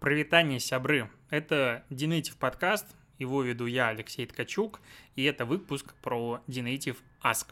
Привитание, 0.00 0.60
сябры. 0.60 1.10
Это 1.30 1.82
Dinative 1.88 2.36
подкаст. 2.38 2.86
Его 3.18 3.42
веду 3.42 3.64
я, 3.64 3.88
Алексей 3.88 4.26
Ткачук, 4.26 4.80
и 5.16 5.24
это 5.24 5.46
выпуск 5.46 5.94
про 6.02 6.42
Dinative 6.46 6.98
Ask. 7.24 7.46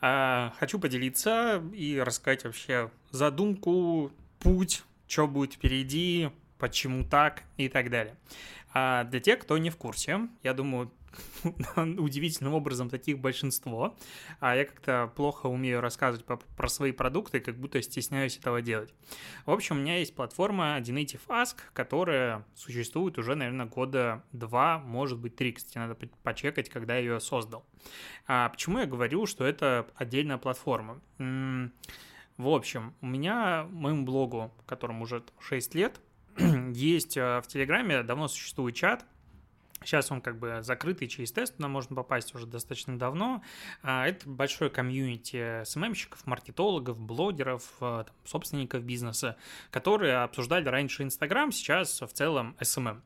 А, 0.00 0.52
хочу 0.58 0.80
поделиться 0.80 1.62
и 1.72 1.98
рассказать 1.98 2.44
вообще 2.44 2.90
задумку, 3.12 4.10
путь, 4.40 4.82
что 5.06 5.28
будет 5.28 5.54
впереди, 5.54 6.30
почему 6.58 7.04
так 7.04 7.44
и 7.56 7.68
так 7.68 7.90
далее. 7.90 8.16
А 8.74 9.04
для 9.04 9.20
тех, 9.20 9.38
кто 9.38 9.56
не 9.56 9.70
в 9.70 9.76
курсе, 9.76 10.28
я 10.42 10.54
думаю, 10.54 10.90
удивительным 11.76 12.54
образом 12.54 12.90
таких 12.90 13.18
большинство. 13.18 13.96
А 14.40 14.56
я 14.56 14.64
как-то 14.64 15.12
плохо 15.14 15.46
умею 15.46 15.80
рассказывать 15.80 16.24
про 16.24 16.68
свои 16.68 16.92
продукты, 16.92 17.40
как 17.40 17.56
будто 17.56 17.80
стесняюсь 17.82 18.36
этого 18.36 18.62
делать. 18.62 18.92
В 19.46 19.50
общем, 19.50 19.76
у 19.76 19.80
меня 19.80 19.98
есть 19.98 20.14
платформа 20.14 20.78
Dinative 20.80 21.20
Ask, 21.28 21.56
которая 21.72 22.44
существует 22.54 23.18
уже, 23.18 23.34
наверное, 23.34 23.66
года 23.66 24.24
два, 24.32 24.78
может 24.78 25.18
быть, 25.18 25.36
три. 25.36 25.52
Кстати, 25.52 25.78
надо 25.78 25.96
почекать, 26.22 26.68
когда 26.68 26.94
я 26.94 27.00
ее 27.00 27.20
создал. 27.20 27.64
А 28.26 28.48
почему 28.48 28.78
я 28.78 28.86
говорю, 28.86 29.26
что 29.26 29.44
это 29.44 29.86
отдельная 29.96 30.38
платформа? 30.38 31.00
В 31.18 32.48
общем, 32.48 32.94
у 33.00 33.06
меня, 33.06 33.66
моему 33.70 34.04
блогу, 34.04 34.54
которому 34.64 35.02
уже 35.02 35.24
6 35.40 35.74
лет, 35.74 36.00
есть 36.72 37.16
э, 37.16 37.40
в 37.40 37.48
Телеграме, 37.48 38.04
давно 38.04 38.28
существует 38.28 38.76
чат, 38.76 39.04
Сейчас 39.82 40.10
он 40.10 40.20
как 40.20 40.38
бы 40.38 40.58
закрытый 40.62 41.08
через 41.08 41.32
тест, 41.32 41.56
туда 41.56 41.68
можно 41.68 41.94
попасть 41.94 42.34
уже 42.34 42.46
достаточно 42.46 42.98
давно. 42.98 43.42
А, 43.82 44.06
это 44.06 44.28
большое 44.28 44.70
комьюнити 44.70 45.64
СММщиков, 45.64 46.26
маркетологов, 46.26 46.98
блогеров, 46.98 47.62
э, 47.80 48.04
там, 48.06 48.14
собственников 48.24 48.82
бизнеса, 48.82 49.36
которые 49.70 50.18
обсуждали 50.18 50.68
раньше 50.68 51.02
Инстаграм, 51.02 51.52
сейчас 51.52 52.00
в 52.00 52.08
целом 52.08 52.56
SMM. 52.60 53.02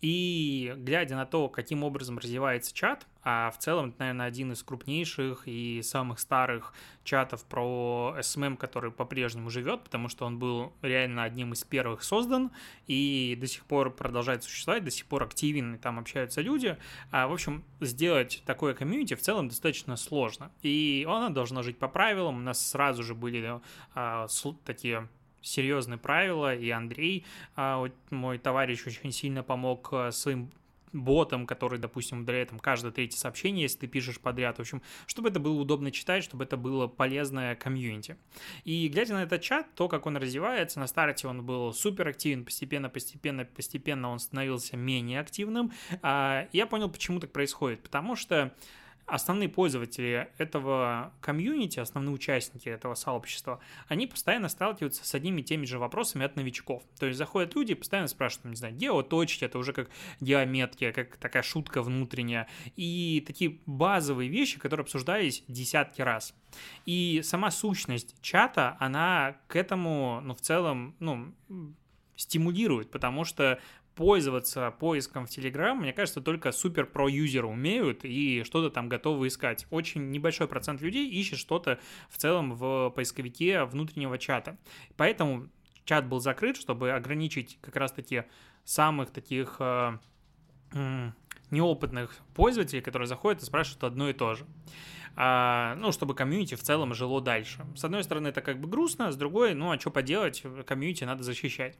И 0.00 0.74
глядя 0.76 1.16
на 1.16 1.26
то, 1.26 1.48
каким 1.48 1.82
образом 1.82 2.18
развивается 2.18 2.72
чат, 2.72 3.06
а 3.24 3.50
в 3.50 3.58
целом 3.58 3.90
это, 3.90 3.98
наверное, 3.98 4.26
один 4.26 4.52
из 4.52 4.62
крупнейших 4.62 5.42
и 5.46 5.82
самых 5.82 6.20
старых 6.20 6.72
чатов 7.02 7.44
про 7.44 8.14
SMM, 8.18 8.56
который 8.56 8.92
по-прежнему 8.92 9.50
живет, 9.50 9.82
потому 9.82 10.08
что 10.08 10.24
он 10.24 10.38
был 10.38 10.72
реально 10.82 11.24
одним 11.24 11.52
из 11.52 11.64
первых 11.64 12.04
создан 12.04 12.52
и 12.86 13.36
до 13.40 13.46
сих 13.46 13.64
пор 13.64 13.94
продолжает 13.94 14.44
существовать, 14.44 14.84
до 14.84 14.90
сих 14.90 15.06
пор 15.06 15.24
активен, 15.24 15.74
и 15.74 15.78
там 15.78 15.98
общаются 15.98 16.40
люди. 16.40 16.78
А, 17.10 17.26
в 17.26 17.32
общем, 17.32 17.64
сделать 17.80 18.42
такое 18.46 18.74
комьюнити 18.74 19.14
в 19.14 19.20
целом 19.20 19.48
достаточно 19.48 19.96
сложно. 19.96 20.52
И 20.62 21.04
оно 21.08 21.30
должно 21.30 21.62
жить 21.62 21.78
по 21.78 21.88
правилам. 21.88 22.36
У 22.36 22.40
нас 22.40 22.64
сразу 22.64 23.02
же 23.02 23.14
были 23.14 23.60
а, 23.94 24.28
такие 24.64 25.08
серьезные 25.48 25.98
правила, 25.98 26.54
и 26.54 26.70
Андрей, 26.70 27.24
а, 27.56 27.86
мой 28.10 28.38
товарищ, 28.38 28.86
очень 28.86 29.12
сильно 29.12 29.42
помог 29.42 29.88
а, 29.92 30.12
своим 30.12 30.50
ботом, 30.92 31.46
который, 31.46 31.78
допустим, 31.78 32.20
удаляет 32.20 32.50
там 32.50 32.58
каждое 32.58 32.92
третье 32.92 33.18
сообщение, 33.18 33.62
если 33.62 33.78
ты 33.80 33.86
пишешь 33.86 34.20
подряд. 34.20 34.56
В 34.56 34.60
общем, 34.60 34.82
чтобы 35.06 35.28
это 35.28 35.40
было 35.40 35.58
удобно 35.58 35.90
читать, 35.90 36.24
чтобы 36.24 36.44
это 36.44 36.56
было 36.56 36.86
полезное 36.86 37.54
комьюнити. 37.54 38.16
И 38.64 38.88
глядя 38.88 39.14
на 39.14 39.22
этот 39.22 39.42
чат, 39.42 39.66
то, 39.74 39.88
как 39.88 40.06
он 40.06 40.16
развивается, 40.16 40.80
на 40.80 40.86
старте 40.86 41.28
он 41.28 41.44
был 41.44 41.72
супер 41.72 42.08
активен, 42.08 42.44
постепенно, 42.44 42.88
постепенно, 42.88 43.44
постепенно 43.44 44.10
он 44.10 44.18
становился 44.18 44.76
менее 44.76 45.20
активным. 45.20 45.72
А, 46.02 46.48
я 46.52 46.66
понял, 46.66 46.88
почему 46.88 47.20
так 47.20 47.32
происходит. 47.32 47.82
Потому 47.82 48.16
что 48.16 48.54
основные 49.08 49.48
пользователи 49.48 50.28
этого 50.38 51.12
комьюнити, 51.20 51.80
основные 51.80 52.14
участники 52.14 52.68
этого 52.68 52.94
сообщества, 52.94 53.60
они 53.88 54.06
постоянно 54.06 54.48
сталкиваются 54.48 55.06
с 55.06 55.14
одними 55.14 55.40
и 55.40 55.44
теми 55.44 55.64
же 55.64 55.78
вопросами 55.78 56.24
от 56.24 56.36
новичков. 56.36 56.82
То 56.98 57.06
есть 57.06 57.18
заходят 57.18 57.54
люди 57.54 57.72
и 57.72 57.74
постоянно 57.74 58.08
спрашивают, 58.08 58.50
не 58.50 58.56
знаю, 58.56 58.74
геоточки, 58.74 59.44
это 59.44 59.58
уже 59.58 59.72
как 59.72 59.90
геометрия, 60.20 60.92
как 60.92 61.16
такая 61.16 61.42
шутка 61.42 61.82
внутренняя, 61.82 62.48
и 62.76 63.24
такие 63.26 63.60
базовые 63.66 64.28
вещи, 64.28 64.58
которые 64.58 64.84
обсуждались 64.84 65.42
десятки 65.48 66.02
раз. 66.02 66.34
И 66.86 67.22
сама 67.24 67.50
сущность 67.50 68.14
чата, 68.20 68.76
она 68.78 69.36
к 69.48 69.56
этому, 69.56 70.20
ну, 70.22 70.34
в 70.34 70.40
целом, 70.40 70.94
ну, 70.98 71.34
стимулирует, 72.18 72.90
потому 72.90 73.24
что 73.24 73.60
пользоваться 73.98 74.70
поиском 74.70 75.26
в 75.26 75.28
Telegram, 75.28 75.74
мне 75.74 75.92
кажется, 75.92 76.20
только 76.20 76.52
супер 76.52 76.86
про 76.86 77.08
юзеры 77.08 77.48
умеют 77.48 78.04
и 78.04 78.44
что-то 78.44 78.70
там 78.70 78.88
готовы 78.88 79.26
искать. 79.26 79.66
Очень 79.70 80.12
небольшой 80.12 80.46
процент 80.46 80.80
людей 80.80 81.10
ищет 81.10 81.40
что-то 81.40 81.80
в 82.08 82.16
целом 82.16 82.54
в 82.54 82.90
поисковике 82.90 83.64
внутреннего 83.64 84.16
чата. 84.16 84.56
Поэтому 84.96 85.48
чат 85.84 86.06
был 86.06 86.20
закрыт, 86.20 86.56
чтобы 86.56 86.92
ограничить 86.92 87.58
как 87.60 87.74
раз-таки 87.74 88.22
самых 88.62 89.10
таких 89.10 89.56
э, 89.58 89.98
э, 90.74 91.10
неопытных 91.50 92.18
пользователей, 92.34 92.82
которые 92.82 93.08
заходят 93.08 93.42
и 93.42 93.46
спрашивают 93.46 93.82
одно 93.82 94.08
и 94.08 94.12
то 94.12 94.36
же 94.36 94.46
а, 95.20 95.74
ну, 95.74 95.90
чтобы 95.90 96.14
комьюнити 96.14 96.54
в 96.54 96.62
целом 96.62 96.94
жило 96.94 97.20
дальше. 97.20 97.66
С 97.74 97.82
одной 97.82 98.04
стороны, 98.04 98.28
это 98.28 98.40
как 98.40 98.60
бы 98.60 98.68
грустно, 98.68 99.10
с 99.10 99.16
другой, 99.16 99.52
ну, 99.52 99.72
а 99.72 99.80
что 99.80 99.90
поделать, 99.90 100.44
комьюнити 100.64 101.02
надо 101.02 101.24
защищать. 101.24 101.76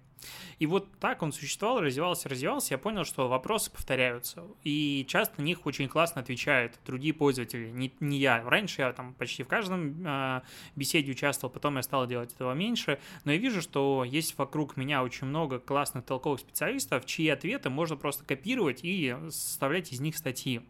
И 0.59 0.67
вот 0.67 0.89
так 0.99 1.23
он 1.23 1.31
существовал, 1.31 1.81
развивался, 1.81 2.29
развивался, 2.29 2.75
я 2.75 2.79
понял, 2.79 3.05
что 3.05 3.29
вопросы 3.29 3.71
повторяются, 3.71 4.43
и 4.65 5.07
часто 5.09 5.41
на 5.41 5.45
них 5.45 5.67
очень 5.67 5.87
классно 5.89 6.21
отвечают 6.21 6.81
другие 6.85 7.15
пользователи, 7.15 7.71
не, 7.71 7.95
не 8.01 8.19
я. 8.19 8.43
Раньше 8.43 8.83
я 8.83 8.93
там 8.93 9.15
почти 9.15 9.45
в 9.45 9.47
каждом 9.49 10.05
э, 10.05 10.41
беседе 10.75 11.13
участвовал, 11.13 11.53
потом 11.53 11.77
я 11.77 11.83
стал 11.83 12.09
делать 12.09 12.35
этого 12.35 12.55
меньше, 12.55 12.99
но 13.23 13.31
я 13.31 13.39
вижу, 13.39 13.63
что 13.63 14.03
есть 14.03 14.37
вокруг 14.37 14.77
меня 14.77 15.05
очень 15.05 15.29
много 15.29 15.61
классных 15.61 16.05
толковых 16.05 16.41
специалистов, 16.41 17.07
чьи 17.07 17.29
ответы 17.29 17.71
можно 17.71 17.95
просто 17.95 18.25
копировать 18.25 18.81
и 18.83 19.17
составлять 19.31 19.93
из 19.93 20.01
них 20.01 20.17
статьи. 20.17 20.61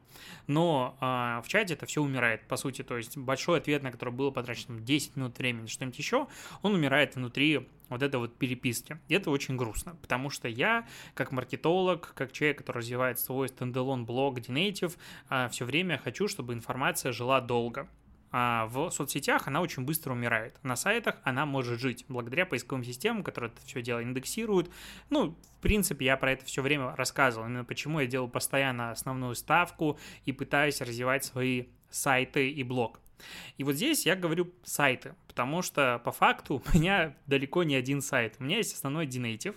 Но 0.47 0.99
э, 1.01 1.41
в 1.43 1.49
чате 1.49 1.73
это 1.73 1.87
все 1.87 2.03
умирает, 2.03 2.47
по 2.47 2.58
сути, 2.59 2.83
то 2.83 2.97
есть 2.97 3.17
большой 3.17 3.59
ответ, 3.59 3.83
на 3.83 3.91
который 3.91 4.13
было 4.13 4.31
потрачено 4.31 4.79
10 4.81 5.17
минут 5.17 5.39
времени, 5.39 5.67
что-нибудь 5.67 5.99
еще, 5.99 6.29
он 6.63 6.75
умирает 6.75 7.17
внутри 7.17 7.67
вот 7.89 8.03
этой 8.03 8.17
вот 8.17 8.37
переписки. 8.37 8.99
И 9.09 9.15
это 9.15 9.31
очень 9.31 9.57
грустно, 9.57 9.97
потому 10.03 10.29
что 10.29 10.49
я, 10.49 10.87
как 11.15 11.33
маркетолог, 11.33 12.13
как 12.15 12.33
человек, 12.33 12.59
который 12.59 12.79
развивает 12.79 13.19
свой 13.19 13.49
стендалон 13.49 14.05
блог 14.05 14.39
Dinative, 14.41 14.97
э, 15.31 15.49
все 15.51 15.65
время 15.65 15.99
хочу, 15.99 16.29
чтобы 16.29 16.53
информация 16.53 17.13
жила 17.13 17.41
долго 17.41 17.89
а 18.31 18.67
в 18.67 18.91
соцсетях 18.91 19.47
она 19.49 19.61
очень 19.61 19.85
быстро 19.85 20.13
умирает. 20.13 20.59
На 20.63 20.77
сайтах 20.77 21.17
она 21.23 21.47
может 21.47 21.81
жить 21.81 22.05
благодаря 22.09 22.47
поисковым 22.47 22.85
системам, 22.85 23.23
которые 23.23 23.51
это 23.51 23.65
все 23.65 23.83
дело 23.83 24.03
индексируют. 24.03 24.71
Ну, 25.11 25.37
в 25.57 25.61
принципе, 25.61 26.07
я 26.07 26.17
про 26.17 26.33
это 26.33 26.45
все 26.45 26.63
время 26.63 26.95
рассказывал, 26.97 27.47
именно 27.47 27.65
почему 27.65 28.01
я 28.01 28.07
делаю 28.07 28.29
постоянно 28.29 28.91
основную 28.91 29.35
ставку 29.35 29.99
и 30.25 30.33
пытаюсь 30.33 30.81
развивать 30.81 31.25
свои 31.25 31.67
сайты 31.91 32.51
и 32.51 32.63
блог. 32.63 33.01
И 33.57 33.65
вот 33.65 33.75
здесь 33.75 34.07
я 34.07 34.17
говорю 34.17 34.53
сайты, 34.63 35.15
потому 35.27 35.63
что 35.63 36.01
по 36.05 36.13
факту 36.13 36.63
у 36.73 36.79
меня 36.79 37.17
далеко 37.27 37.65
не 37.65 37.75
один 37.75 38.01
сайт. 38.01 38.37
У 38.39 38.45
меня 38.45 38.59
есть 38.59 38.75
основной 38.75 39.07
Dinative, 39.07 39.57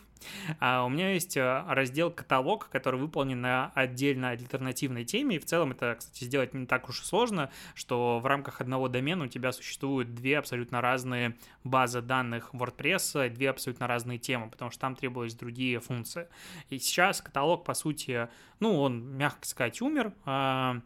а 0.59 0.83
у 0.85 0.89
меня 0.89 1.13
есть 1.13 1.37
э, 1.37 1.63
раздел 1.67 2.11
каталог, 2.11 2.69
который 2.69 2.99
выполнен 2.99 3.41
на 3.41 3.71
отдельно 3.73 4.29
альтернативной 4.29 5.03
теме, 5.03 5.37
и 5.37 5.39
в 5.39 5.45
целом 5.45 5.71
это, 5.71 5.95
кстати, 5.97 6.23
сделать 6.23 6.53
не 6.53 6.65
так 6.65 6.89
уж 6.89 7.01
и 7.01 7.05
сложно, 7.05 7.51
что 7.73 8.19
в 8.19 8.25
рамках 8.25 8.61
одного 8.61 8.87
домена 8.87 9.25
у 9.25 9.27
тебя 9.27 9.51
существуют 9.51 10.13
две 10.13 10.37
абсолютно 10.37 10.81
разные 10.81 11.37
базы 11.63 12.01
данных 12.01 12.53
WordPress, 12.53 13.29
две 13.29 13.49
абсолютно 13.49 13.87
разные 13.87 14.19
темы, 14.19 14.49
потому 14.49 14.71
что 14.71 14.81
там 14.81 14.95
требовались 14.95 15.35
другие 15.35 15.79
функции. 15.79 16.27
И 16.69 16.77
сейчас 16.79 17.21
каталог, 17.21 17.63
по 17.63 17.73
сути, 17.73 18.29
ну, 18.59 18.79
он, 18.79 19.17
мягко 19.17 19.47
сказать, 19.47 19.81
умер, 19.81 20.13
а, 20.25 20.81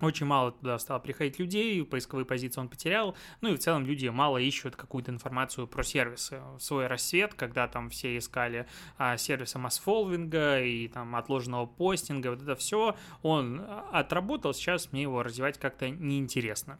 очень 0.00 0.26
мало 0.26 0.52
туда 0.52 0.78
стало 0.78 0.98
приходить 0.98 1.38
людей, 1.38 1.84
поисковые 1.84 2.24
позиции 2.24 2.60
он 2.60 2.68
потерял, 2.68 3.16
ну 3.40 3.50
и 3.52 3.56
в 3.56 3.58
целом 3.58 3.84
люди 3.84 4.08
мало 4.08 4.38
ищут 4.38 4.76
какую-то 4.76 5.10
информацию 5.10 5.66
про 5.66 5.82
сервисы. 5.82 6.40
Свой 6.58 6.86
рассвет, 6.86 7.34
когда 7.34 7.66
там 7.68 7.90
все 7.90 8.16
искали 8.16 8.66
а, 8.96 9.16
сервиса 9.16 9.58
масс-фолвинга 9.58 10.60
и 10.60 10.88
там 10.88 11.16
отложенного 11.16 11.66
постинга, 11.66 12.28
вот 12.28 12.42
это 12.42 12.54
все, 12.56 12.96
он 13.22 13.60
а, 13.60 13.88
отработал, 13.92 14.54
сейчас 14.54 14.92
мне 14.92 15.02
его 15.02 15.22
развивать 15.22 15.58
как-то 15.58 15.90
неинтересно. 15.90 16.78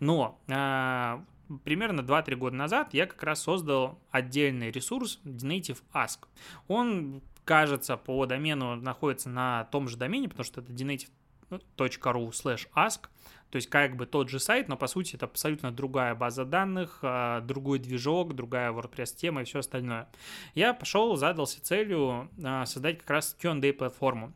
Но 0.00 0.40
а, 0.48 1.24
примерно 1.64 2.00
2-3 2.00 2.34
года 2.36 2.56
назад 2.56 2.94
я 2.94 3.06
как 3.06 3.22
раз 3.22 3.42
создал 3.42 3.98
отдельный 4.10 4.70
ресурс 4.70 5.20
Native 5.24 5.82
Ask. 5.92 6.20
Он 6.68 7.22
кажется, 7.44 7.96
по 7.96 8.24
домену 8.26 8.76
находится 8.76 9.28
на 9.28 9.64
том 9.64 9.88
же 9.88 9.96
домене, 9.96 10.28
потому 10.28 10.44
что 10.44 10.60
это 10.60 10.72
Dnative 10.72 11.10
ru 11.50 12.30
slash 12.30 12.68
ask, 12.74 13.08
то 13.50 13.56
есть 13.56 13.70
как 13.70 13.94
бы 13.94 14.06
тот 14.06 14.30
же 14.30 14.40
сайт, 14.40 14.68
но 14.68 14.76
по 14.76 14.88
сути 14.88 15.14
это 15.14 15.26
абсолютно 15.26 15.70
другая 15.70 16.16
база 16.16 16.44
данных, 16.44 16.98
а, 17.02 17.40
другой 17.40 17.78
движок, 17.78 18.34
другая 18.34 18.72
WordPress-тема 18.72 19.42
и 19.42 19.44
все 19.44 19.60
остальное. 19.60 20.08
Я 20.54 20.74
пошел, 20.74 21.14
задался 21.14 21.62
целью 21.62 22.28
а, 22.42 22.66
создать 22.66 22.98
как 22.98 23.10
раз 23.10 23.36
Q&A 23.40 23.72
платформу. 23.72 24.32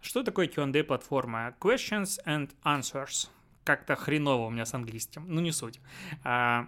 Что 0.00 0.24
такое 0.24 0.48
Q&A 0.48 0.82
платформа? 0.82 1.54
Questions 1.60 2.18
and 2.26 2.50
Answers. 2.64 3.28
Как-то 3.62 3.94
хреново 3.94 4.46
у 4.46 4.50
меня 4.50 4.66
с 4.66 4.74
английским, 4.74 5.24
ну 5.28 5.40
не 5.40 5.52
суть. 5.52 5.80
А, 6.24 6.66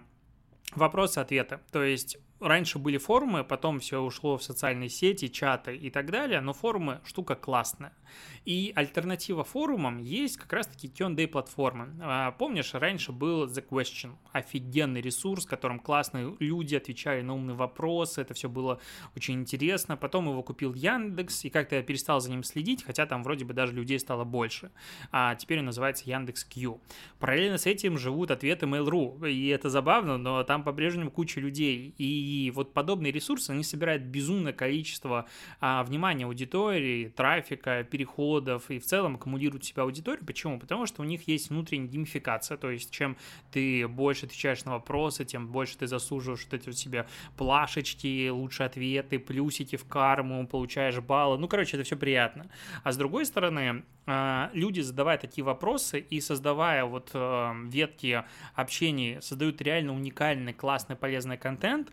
Вопросы-ответы. 0.75 1.59
То 1.71 1.83
есть 1.83 2.17
раньше 2.39 2.79
были 2.79 2.97
форумы, 2.97 3.43
потом 3.43 3.79
все 3.79 3.99
ушло 3.99 4.37
в 4.37 4.43
социальные 4.43 4.89
сети, 4.89 5.27
чаты 5.27 5.75
и 5.75 5.89
так 5.89 6.11
далее, 6.11 6.41
но 6.41 6.53
форумы 6.53 7.01
штука 7.03 7.35
классная. 7.35 7.93
И 8.45 8.71
альтернатива 8.75 9.43
форумам 9.43 9.97
есть 9.99 10.37
как 10.37 10.51
раз-таки 10.53 10.87
Q&A 10.87 11.27
платформы. 11.27 11.93
А, 12.01 12.31
помнишь, 12.31 12.73
раньше 12.73 13.11
был 13.11 13.45
The 13.45 13.65
Question, 13.67 14.15
офигенный 14.31 15.01
ресурс, 15.01 15.45
в 15.45 15.49
котором 15.49 15.79
классные 15.79 16.35
люди 16.39 16.75
отвечали 16.75 17.21
на 17.21 17.35
умные 17.35 17.55
вопросы, 17.55 18.21
это 18.21 18.33
все 18.33 18.49
было 18.49 18.79
очень 19.15 19.35
интересно. 19.35 19.97
Потом 19.97 20.29
его 20.29 20.41
купил 20.41 20.73
Яндекс, 20.73 21.45
и 21.45 21.49
как-то 21.49 21.75
я 21.75 21.83
перестал 21.83 22.21
за 22.21 22.31
ним 22.31 22.43
следить, 22.43 22.83
хотя 22.83 23.05
там 23.05 23.23
вроде 23.23 23.45
бы 23.45 23.53
даже 23.53 23.73
людей 23.73 23.99
стало 23.99 24.23
больше. 24.23 24.71
А 25.11 25.35
теперь 25.35 25.59
он 25.59 25.65
называется 25.65 26.09
Яндекс 26.09 26.45
Q. 26.45 26.79
Параллельно 27.19 27.57
с 27.57 27.65
этим 27.65 27.97
живут 27.97 28.31
ответы 28.31 28.65
Mail.ru, 28.65 29.29
и 29.29 29.47
это 29.49 29.69
забавно, 29.69 30.17
но 30.17 30.43
там 30.43 30.63
по-прежнему 30.63 31.11
куча 31.11 31.39
людей. 31.39 31.93
И 31.97 32.28
вот 32.53 32.73
подобные 32.73 33.11
ресурсы, 33.11 33.51
они 33.51 33.63
собирают 33.63 34.03
безумное 34.03 34.53
количество 34.53 35.27
а, 35.59 35.83
внимания 35.83 36.25
аудитории, 36.25 37.09
трафика, 37.09 37.83
переходов 37.83 38.69
и 38.69 38.79
в 38.79 38.85
целом 38.85 39.15
аккумулируют 39.15 39.65
себя 39.65 39.83
аудиторию. 39.83 40.25
Почему? 40.25 40.59
Потому 40.59 40.85
что 40.85 41.01
у 41.01 41.05
них 41.05 41.27
есть 41.27 41.49
внутренняя 41.49 41.87
геймификация, 41.87 42.57
то 42.57 42.69
есть 42.69 42.91
чем 42.91 43.17
ты 43.51 43.87
больше 43.87 44.25
отвечаешь 44.25 44.65
на 44.65 44.71
вопросы, 44.71 45.25
тем 45.25 45.47
больше 45.47 45.77
ты 45.77 45.87
заслуживаешь 45.87 46.45
вот 46.45 46.53
эти 46.53 46.67
вот 46.67 46.77
себе 46.77 47.07
плашечки, 47.37 48.29
лучшие 48.29 48.67
ответы, 48.67 49.19
плюсики 49.19 49.75
в 49.75 49.85
карму, 49.85 50.47
получаешь 50.47 50.99
баллы. 50.99 51.37
Ну, 51.37 51.47
короче, 51.47 51.77
это 51.77 51.83
все 51.83 51.97
приятно. 51.97 52.49
А 52.83 52.91
с 52.91 52.97
другой 52.97 53.25
стороны, 53.25 53.83
а, 54.11 54.49
люди, 54.53 54.81
задавая 54.81 55.19
такие 55.19 55.43
вопросы 55.43 55.99
и 55.99 56.19
создавая 56.19 56.83
вот 56.85 57.11
э, 57.13 57.53
ветки 57.65 58.23
общения, 58.55 59.21
создают 59.21 59.61
реально 59.61 59.93
уникальный, 59.93 60.51
классный, 60.51 60.95
полезный 60.95 61.37
контент, 61.37 61.91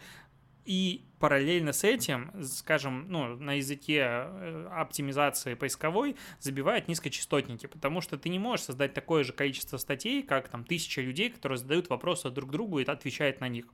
и 0.67 1.03
параллельно 1.19 1.73
с 1.73 1.85
этим, 1.85 2.33
скажем, 2.43 3.07
ну, 3.09 3.37
на 3.37 3.55
языке 3.55 4.01
э, 4.03 4.69
оптимизации 4.73 5.55
поисковой 5.55 6.17
забивают 6.41 6.89
низкочастотники, 6.89 7.67
потому 7.67 8.01
что 8.01 8.19
ты 8.19 8.29
не 8.29 8.39
можешь 8.39 8.67
создать 8.67 8.95
такое 8.95 9.25
же 9.25 9.33
количество 9.33 9.77
статей, 9.77 10.23
как 10.23 10.49
там 10.49 10.65
тысяча 10.65 11.01
людей, 11.01 11.31
которые 11.31 11.59
задают 11.59 11.89
вопросы 11.89 12.31
друг 12.31 12.51
другу 12.51 12.79
и 12.79 12.85
отвечают 12.85 13.41
на 13.41 13.49
них. 13.49 13.67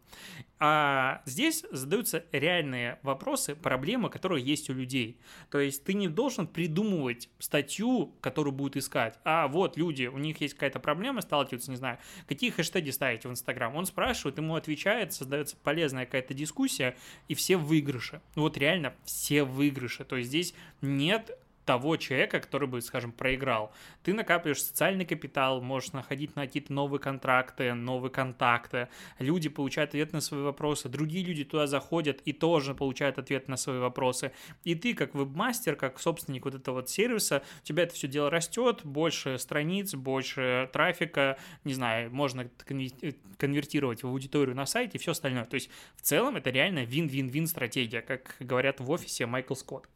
А 0.58 1.22
здесь 1.24 1.64
задаются 1.70 2.24
реальные 2.32 2.98
вопросы, 3.02 3.54
проблемы, 3.54 4.10
которые 4.10 4.44
есть 4.44 4.70
у 4.70 4.72
людей. 4.72 5.18
То 5.50 5.58
есть 5.58 5.84
ты 5.84 5.94
не 5.94 6.08
должен 6.08 6.46
придумывать 6.46 7.28
статью, 7.38 8.14
которую 8.20 8.52
будут 8.52 8.76
искать. 8.76 9.18
А 9.24 9.48
вот 9.48 9.76
люди, 9.76 10.06
у 10.06 10.18
них 10.18 10.40
есть 10.40 10.54
какая-то 10.54 10.78
проблема, 10.78 11.20
сталкиваются, 11.20 11.70
не 11.70 11.76
знаю, 11.76 11.98
какие 12.28 12.50
хэштеги 12.50 12.90
ставить 12.90 13.24
в 13.24 13.30
Инстаграм. 13.30 13.74
Он 13.74 13.86
спрашивает, 13.86 14.38
ему 14.38 14.54
отвечает, 14.54 15.12
создается 15.12 15.56
полезная 15.56 16.06
какая-то 16.06 16.34
дискуссия, 16.34 16.96
и 17.32 17.34
все 17.34 17.56
в 17.56 17.64
выигрыше. 17.64 18.20
Вот 18.34 18.58
реально 18.58 18.92
все 19.06 19.44
в 19.44 19.52
выигрыше. 19.52 20.04
То 20.04 20.16
есть 20.16 20.28
здесь 20.28 20.54
нет 20.82 21.38
того 21.64 21.96
человека, 21.96 22.40
который 22.40 22.68
бы, 22.68 22.80
скажем, 22.80 23.12
проиграл. 23.12 23.72
Ты 24.02 24.14
накапливаешь 24.14 24.62
социальный 24.62 25.04
капитал, 25.04 25.60
можешь 25.60 25.92
находить 25.92 26.34
на 26.34 26.46
какие-то 26.46 26.72
новые 26.72 27.00
контракты, 27.00 27.72
новые 27.74 28.10
контакты. 28.10 28.88
Люди 29.18 29.48
получают 29.48 29.90
ответ 29.90 30.12
на 30.12 30.20
свои 30.20 30.42
вопросы, 30.42 30.88
другие 30.88 31.24
люди 31.24 31.44
туда 31.44 31.66
заходят 31.66 32.20
и 32.24 32.32
тоже 32.32 32.74
получают 32.74 33.18
ответ 33.18 33.48
на 33.48 33.56
свои 33.56 33.78
вопросы. 33.78 34.32
И 34.64 34.74
ты, 34.74 34.94
как 34.94 35.14
вебмастер, 35.14 35.76
как 35.76 36.00
собственник 36.00 36.44
вот 36.44 36.54
этого 36.54 36.76
вот 36.76 36.88
сервиса, 36.88 37.42
у 37.62 37.64
тебя 37.64 37.84
это 37.84 37.94
все 37.94 38.08
дело 38.08 38.30
растет, 38.30 38.80
больше 38.84 39.38
страниц, 39.38 39.94
больше 39.94 40.68
трафика, 40.72 41.38
не 41.64 41.74
знаю, 41.74 42.12
можно 42.12 42.48
конвертировать 43.38 44.02
в 44.02 44.06
аудиторию 44.06 44.56
на 44.56 44.66
сайте 44.66 44.98
и 44.98 45.00
все 45.00 45.12
остальное. 45.12 45.44
То 45.44 45.54
есть 45.54 45.70
в 45.96 46.02
целом 46.02 46.36
это 46.36 46.50
реально 46.50 46.84
вин-вин-вин 46.84 47.46
стратегия, 47.46 48.02
как 48.02 48.36
говорят 48.40 48.80
в 48.80 48.90
офисе 48.90 49.26
Майкл 49.26 49.54
Скотт. 49.54 49.88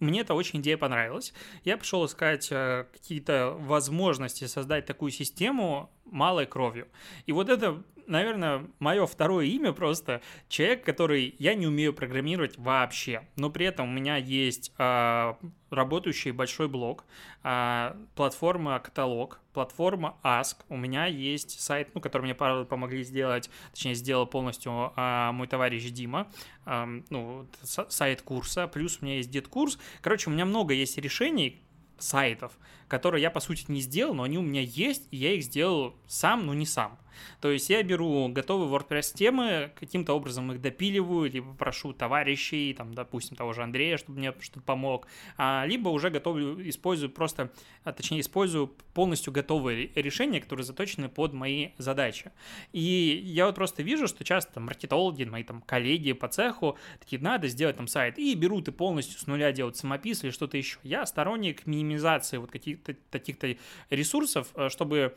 Мне 0.00 0.20
эта 0.20 0.34
очень 0.34 0.60
идея 0.60 0.76
понравилась. 0.76 1.32
Я 1.64 1.76
пошел 1.76 2.04
искать 2.04 2.48
э, 2.50 2.86
какие-то 2.92 3.56
возможности 3.58 4.46
создать 4.46 4.86
такую 4.86 5.10
систему 5.10 5.90
малой 6.04 6.46
кровью. 6.46 6.88
И 7.26 7.32
вот 7.32 7.48
это, 7.48 7.82
наверное, 8.06 8.66
мое 8.78 9.06
второе 9.06 9.46
имя 9.46 9.72
просто 9.72 10.20
человек, 10.48 10.84
который 10.84 11.34
я 11.38 11.54
не 11.54 11.66
умею 11.66 11.92
программировать 11.92 12.58
вообще, 12.58 13.26
но 13.36 13.50
при 13.50 13.66
этом 13.66 13.88
у 13.88 13.92
меня 13.92 14.16
есть 14.16 14.72
э, 14.78 15.34
работающий 15.70 16.30
большой 16.30 16.68
блог, 16.68 17.04
э, 17.42 17.94
платформа 18.14 18.78
каталог, 18.78 19.40
платформа 19.52 20.16
Ask, 20.22 20.56
у 20.68 20.76
меня 20.76 21.06
есть 21.06 21.60
сайт, 21.60 21.90
ну, 21.94 22.00
который 22.00 22.22
мне 22.22 22.34
помогли 22.34 23.02
сделать, 23.04 23.50
точнее, 23.72 23.94
сделал 23.94 24.26
полностью 24.26 24.92
э, 24.96 25.30
мой 25.32 25.46
товарищ 25.46 25.84
Дима, 25.90 26.28
э, 26.66 27.00
ну, 27.10 27.48
сайт 27.62 28.22
курса, 28.22 28.66
плюс 28.66 28.98
у 29.00 29.04
меня 29.04 29.16
есть 29.16 29.30
дед-курс, 29.30 29.78
короче, 30.00 30.30
у 30.30 30.32
меня 30.32 30.44
много 30.44 30.74
есть 30.74 30.98
решений, 30.98 31.64
сайтов, 31.98 32.58
которые 32.88 33.22
я, 33.22 33.30
по 33.30 33.40
сути, 33.40 33.64
не 33.68 33.80
сделал, 33.80 34.14
но 34.14 34.24
они 34.24 34.38
у 34.38 34.42
меня 34.42 34.60
есть, 34.60 35.08
и 35.10 35.16
я 35.16 35.32
их 35.32 35.44
сделал 35.44 35.96
сам, 36.06 36.46
но 36.46 36.54
не 36.54 36.66
сам. 36.66 36.98
То 37.40 37.50
есть 37.50 37.70
я 37.70 37.82
беру 37.82 38.28
готовые 38.28 38.70
WordPress-темы, 38.70 39.72
каким-то 39.78 40.14
образом 40.14 40.52
их 40.52 40.60
допиливаю, 40.60 41.30
либо 41.30 41.52
прошу 41.54 41.92
товарищей, 41.92 42.74
там, 42.74 42.94
допустим, 42.94 43.36
того 43.36 43.52
же 43.52 43.62
Андрея, 43.62 43.96
чтобы 43.96 44.18
мне 44.18 44.34
что-то 44.40 44.60
помог, 44.60 45.06
а, 45.36 45.64
либо 45.66 45.88
уже 45.88 46.10
готовлю, 46.10 46.68
использую 46.68 47.10
просто, 47.10 47.52
а, 47.84 47.92
точнее, 47.92 48.20
использую 48.20 48.68
полностью 48.94 49.32
готовые 49.32 49.90
решения, 49.94 50.40
которые 50.40 50.64
заточены 50.64 51.08
под 51.08 51.32
мои 51.32 51.70
задачи. 51.78 52.32
И 52.72 53.20
я 53.24 53.46
вот 53.46 53.54
просто 53.54 53.82
вижу, 53.82 54.08
что 54.08 54.24
часто 54.24 54.60
маркетологи, 54.60 55.24
мои 55.24 55.42
там 55.42 55.60
коллеги 55.62 56.12
по 56.12 56.28
цеху, 56.28 56.76
такие, 57.00 57.20
надо 57.20 57.48
сделать 57.48 57.76
там 57.76 57.88
сайт, 57.88 58.18
и 58.18 58.34
берут 58.34 58.68
и 58.68 58.72
полностью 58.72 59.18
с 59.18 59.26
нуля 59.26 59.52
делать 59.52 59.76
самопис 59.76 60.24
или 60.24 60.30
что-то 60.30 60.56
еще. 60.56 60.78
Я 60.82 61.06
сторонник 61.06 61.66
минимизации 61.66 62.38
вот 62.38 62.50
каких-то 62.50 62.94
таких-то 63.10 63.56
ресурсов, 63.90 64.48
э, 64.54 64.68
чтобы 64.68 65.16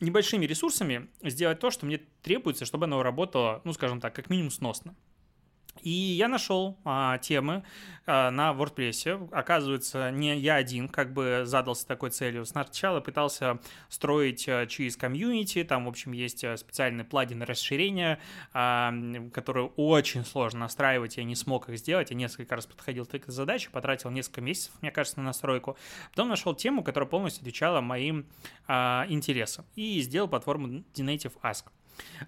небольшими 0.00 0.46
ресурсами 0.46 1.08
сделать 1.22 1.60
то, 1.60 1.70
что 1.70 1.86
мне 1.86 2.00
требуется, 2.22 2.64
чтобы 2.64 2.84
оно 2.84 3.02
работало, 3.02 3.60
ну, 3.64 3.72
скажем 3.72 4.00
так, 4.00 4.14
как 4.14 4.30
минимум 4.30 4.50
сносно. 4.50 4.94
И 5.82 5.90
я 5.90 6.28
нашел 6.28 6.76
а, 6.84 7.18
темы 7.18 7.62
а, 8.06 8.30
на 8.30 8.52
WordPress. 8.52 9.28
Оказывается, 9.32 10.10
не 10.10 10.36
я 10.38 10.56
один 10.56 10.88
как 10.88 11.12
бы 11.12 11.42
задался 11.44 11.86
такой 11.86 12.10
целью. 12.10 12.44
Сначала 12.46 13.00
пытался 13.00 13.58
строить 13.88 14.48
а, 14.48 14.66
через 14.66 14.96
комьюнити. 14.96 15.64
Там, 15.64 15.84
в 15.84 15.88
общем, 15.88 16.12
есть 16.12 16.44
а, 16.44 16.56
специальные 16.56 17.04
плагины 17.04 17.44
расширения, 17.44 18.18
а, 18.52 18.92
которые 19.32 19.70
очень 19.76 20.24
сложно 20.24 20.60
настраивать. 20.60 21.16
Я 21.16 21.24
не 21.24 21.36
смог 21.36 21.68
их 21.68 21.78
сделать. 21.78 22.10
Я 22.10 22.16
несколько 22.16 22.56
раз 22.56 22.66
подходил 22.66 23.06
к 23.06 23.14
этой 23.14 23.30
задаче, 23.30 23.70
потратил 23.70 24.10
несколько 24.10 24.40
месяцев, 24.40 24.72
мне 24.80 24.90
кажется, 24.90 25.20
на 25.20 25.26
настройку. 25.26 25.76
Потом 26.10 26.28
нашел 26.28 26.54
тему, 26.54 26.82
которая 26.82 27.08
полностью 27.08 27.42
отвечала 27.42 27.80
моим 27.80 28.26
а, 28.66 29.06
интересам. 29.08 29.64
И 29.76 30.00
сделал 30.00 30.28
платформу 30.28 30.84
Dnative 30.94 31.34
Ask. 31.42 31.64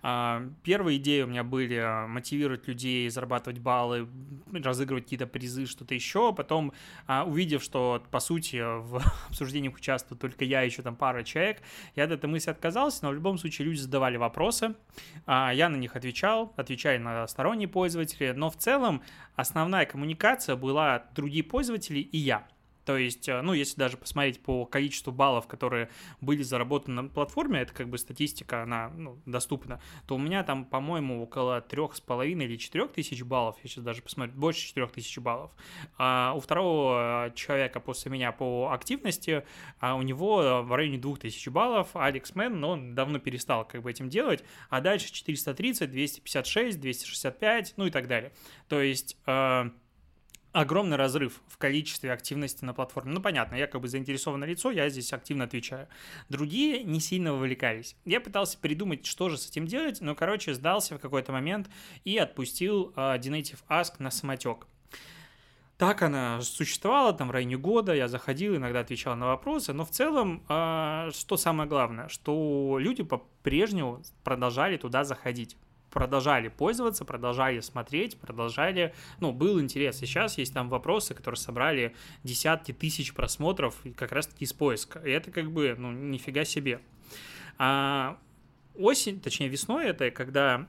А, 0.02 0.42
первые 0.62 0.98
идеи 0.98 1.22
у 1.22 1.26
меня 1.26 1.44
были 1.44 1.76
а, 1.76 2.06
мотивировать 2.06 2.66
людей, 2.68 3.08
зарабатывать 3.08 3.58
баллы, 3.58 4.08
разыгрывать 4.52 5.04
какие-то 5.04 5.26
призы, 5.26 5.66
что-то 5.66 5.94
еще. 5.94 6.32
Потом, 6.32 6.72
а, 7.06 7.24
увидев, 7.24 7.62
что, 7.62 8.02
по 8.10 8.20
сути, 8.20 8.56
в 8.56 9.02
обсуждениях 9.28 9.74
участвуют 9.74 10.20
только 10.20 10.44
я 10.44 10.62
еще 10.62 10.82
там 10.82 10.96
пара 10.96 11.22
человек, 11.22 11.62
я 11.96 12.04
от 12.04 12.10
этой 12.10 12.26
мысли 12.26 12.50
отказался, 12.50 13.04
но 13.04 13.10
в 13.10 13.14
любом 13.14 13.38
случае 13.38 13.66
люди 13.66 13.78
задавали 13.78 14.16
вопросы, 14.16 14.74
я 15.26 15.68
на 15.68 15.76
них 15.76 15.96
отвечал, 15.96 16.52
отвечали 16.56 16.98
на 16.98 17.26
сторонние 17.26 17.68
пользователи, 17.68 18.32
но 18.32 18.50
в 18.50 18.56
целом 18.56 19.02
основная 19.36 19.86
коммуникация 19.86 20.56
была 20.56 21.04
другие 21.14 21.44
пользователи 21.44 22.00
и 22.00 22.18
я. 22.18 22.46
То 22.84 22.96
есть, 22.96 23.28
э, 23.28 23.40
ну, 23.42 23.52
если 23.52 23.76
даже 23.76 23.96
посмотреть 23.96 24.42
по 24.42 24.64
количеству 24.64 25.12
баллов, 25.12 25.46
которые 25.46 25.90
были 26.20 26.42
заработаны 26.42 27.02
на 27.02 27.08
платформе, 27.08 27.60
это 27.60 27.72
как 27.72 27.88
бы 27.88 27.98
статистика, 27.98 28.62
она 28.62 28.90
ну, 28.90 29.20
доступна, 29.26 29.80
то 30.06 30.14
у 30.14 30.18
меня 30.18 30.42
там, 30.42 30.64
по-моему, 30.64 31.22
около 31.22 31.60
трех 31.60 31.94
с 31.94 32.00
половиной 32.00 32.46
или 32.46 32.56
четырех 32.56 32.92
тысяч 32.92 33.22
баллов, 33.22 33.56
я 33.62 33.68
сейчас 33.68 33.84
даже 33.84 34.02
посмотрю, 34.02 34.34
больше 34.36 34.66
четырех 34.66 34.92
тысяч 34.92 35.18
баллов. 35.18 35.50
А 35.98 36.32
у 36.36 36.40
второго 36.40 37.28
э, 37.28 37.34
человека 37.34 37.80
после 37.80 38.10
меня 38.10 38.32
по 38.32 38.70
активности, 38.72 39.44
а 39.78 39.94
у 39.94 40.02
него 40.02 40.62
в 40.62 40.74
районе 40.74 40.98
двух 40.98 41.18
тысяч 41.18 41.46
баллов, 41.48 41.94
Алекс 41.94 42.34
Мэн, 42.34 42.58
но 42.58 42.70
он 42.70 42.94
давно 42.94 43.18
перестал 43.18 43.66
как 43.66 43.82
бы 43.82 43.90
этим 43.90 44.08
делать, 44.08 44.42
а 44.68 44.80
дальше 44.80 45.12
430, 45.12 45.90
256, 45.90 46.80
265, 46.80 47.74
ну 47.76 47.86
и 47.86 47.90
так 47.90 48.08
далее. 48.08 48.32
То 48.68 48.80
есть 48.80 49.16
э, 49.26 49.70
огромный 50.52 50.96
разрыв 50.96 51.40
в 51.48 51.56
количестве 51.58 52.12
активности 52.12 52.64
на 52.64 52.74
платформе. 52.74 53.12
Ну, 53.12 53.20
понятно, 53.20 53.54
я 53.54 53.66
как 53.66 53.80
бы 53.80 53.88
заинтересованное 53.88 54.48
лицо, 54.48 54.70
я 54.70 54.88
здесь 54.88 55.12
активно 55.12 55.44
отвечаю. 55.44 55.88
Другие 56.28 56.82
не 56.82 57.00
сильно 57.00 57.32
вовлекались. 57.32 57.96
Я 58.04 58.20
пытался 58.20 58.58
придумать, 58.58 59.06
что 59.06 59.28
же 59.28 59.38
с 59.38 59.48
этим 59.48 59.66
делать, 59.66 60.00
но, 60.00 60.14
короче, 60.14 60.54
сдался 60.54 60.96
в 60.96 61.00
какой-то 61.00 61.32
момент 61.32 61.70
и 62.04 62.16
отпустил 62.18 62.92
uh, 62.96 63.18
Denative 63.18 63.60
Ask 63.68 63.94
на 63.98 64.10
самотек. 64.10 64.66
Так 65.80 66.02
она 66.02 66.42
существовала 66.42 67.14
там 67.14 67.28
в 67.28 67.30
районе 67.30 67.56
года, 67.56 67.94
я 67.94 68.06
заходил, 68.06 68.54
иногда 68.54 68.80
отвечал 68.80 69.16
на 69.16 69.28
вопросы, 69.28 69.72
но 69.72 69.86
в 69.86 69.90
целом, 69.90 70.44
э, 70.46 71.08
что 71.14 71.38
самое 71.38 71.66
главное, 71.66 72.08
что 72.08 72.76
люди 72.78 73.02
по-прежнему 73.02 74.02
продолжали 74.22 74.76
туда 74.76 75.04
заходить. 75.04 75.56
Продолжали 75.90 76.48
пользоваться, 76.48 77.04
продолжали 77.04 77.60
смотреть, 77.60 78.18
продолжали, 78.18 78.94
ну, 79.20 79.32
был 79.32 79.60
интерес. 79.60 80.02
И 80.02 80.06
сейчас 80.06 80.38
есть 80.38 80.54
там 80.54 80.68
вопросы, 80.68 81.14
которые 81.14 81.38
собрали 81.38 81.94
десятки 82.24 82.72
тысяч 82.72 83.12
просмотров 83.14 83.76
как 83.96 84.12
раз-таки 84.12 84.44
из 84.44 84.52
поиска. 84.52 85.00
И 85.00 85.10
это 85.10 85.30
как 85.30 85.50
бы, 85.50 85.74
ну, 85.76 85.92
нифига 85.92 86.44
себе. 86.44 86.80
А 87.58 88.18
осень, 88.74 89.20
точнее 89.20 89.48
весной 89.48 89.86
это, 89.86 90.10
когда 90.10 90.66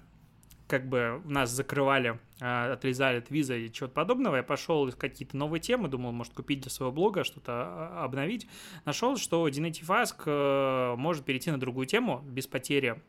как 0.71 0.87
бы 0.87 1.21
нас 1.25 1.49
закрывали, 1.49 2.17
а, 2.39 2.71
отрезали 2.71 3.17
от 3.17 3.29
виза 3.29 3.57
и 3.57 3.69
чего-то 3.69 3.93
подобного, 3.93 4.37
я 4.37 4.43
пошел 4.43 4.87
искать 4.87 5.11
какие-то 5.11 5.35
новые 5.35 5.59
темы, 5.59 5.89
думал, 5.89 6.13
может, 6.13 6.33
купить 6.33 6.61
для 6.61 6.71
своего 6.71 6.93
блога, 6.93 7.25
что-то 7.25 7.51
а, 7.51 8.05
обновить. 8.05 8.47
Нашел, 8.85 9.17
что 9.17 9.45
Dinative 9.49 9.87
Ask 9.87 10.23
э, 10.25 10.95
может 10.95 11.25
перейти 11.25 11.51
на 11.51 11.59
другую 11.59 11.87
тему 11.87 12.23
без 12.25 12.47
потери 12.47 13.01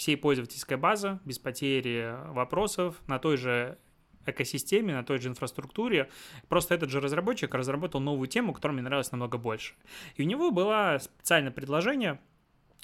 всей 0.00 0.16
пользовательской 0.16 0.78
базы, 0.78 1.20
без 1.26 1.38
потери 1.38 2.16
вопросов, 2.32 2.96
на 3.06 3.18
той 3.18 3.36
же 3.36 3.76
экосистеме, 4.24 4.94
на 4.94 5.04
той 5.04 5.18
же 5.18 5.28
инфраструктуре. 5.28 6.08
Просто 6.48 6.74
этот 6.74 6.88
же 6.88 7.00
разработчик 7.00 7.54
разработал 7.54 8.00
новую 8.00 8.26
тему, 8.26 8.54
которая 8.54 8.74
мне 8.74 8.82
нравилась 8.82 9.12
намного 9.12 9.36
больше. 9.36 9.74
И 10.16 10.22
у 10.22 10.26
него 10.26 10.50
было 10.50 10.98
специальное 11.00 11.52
предложение– 11.52 12.18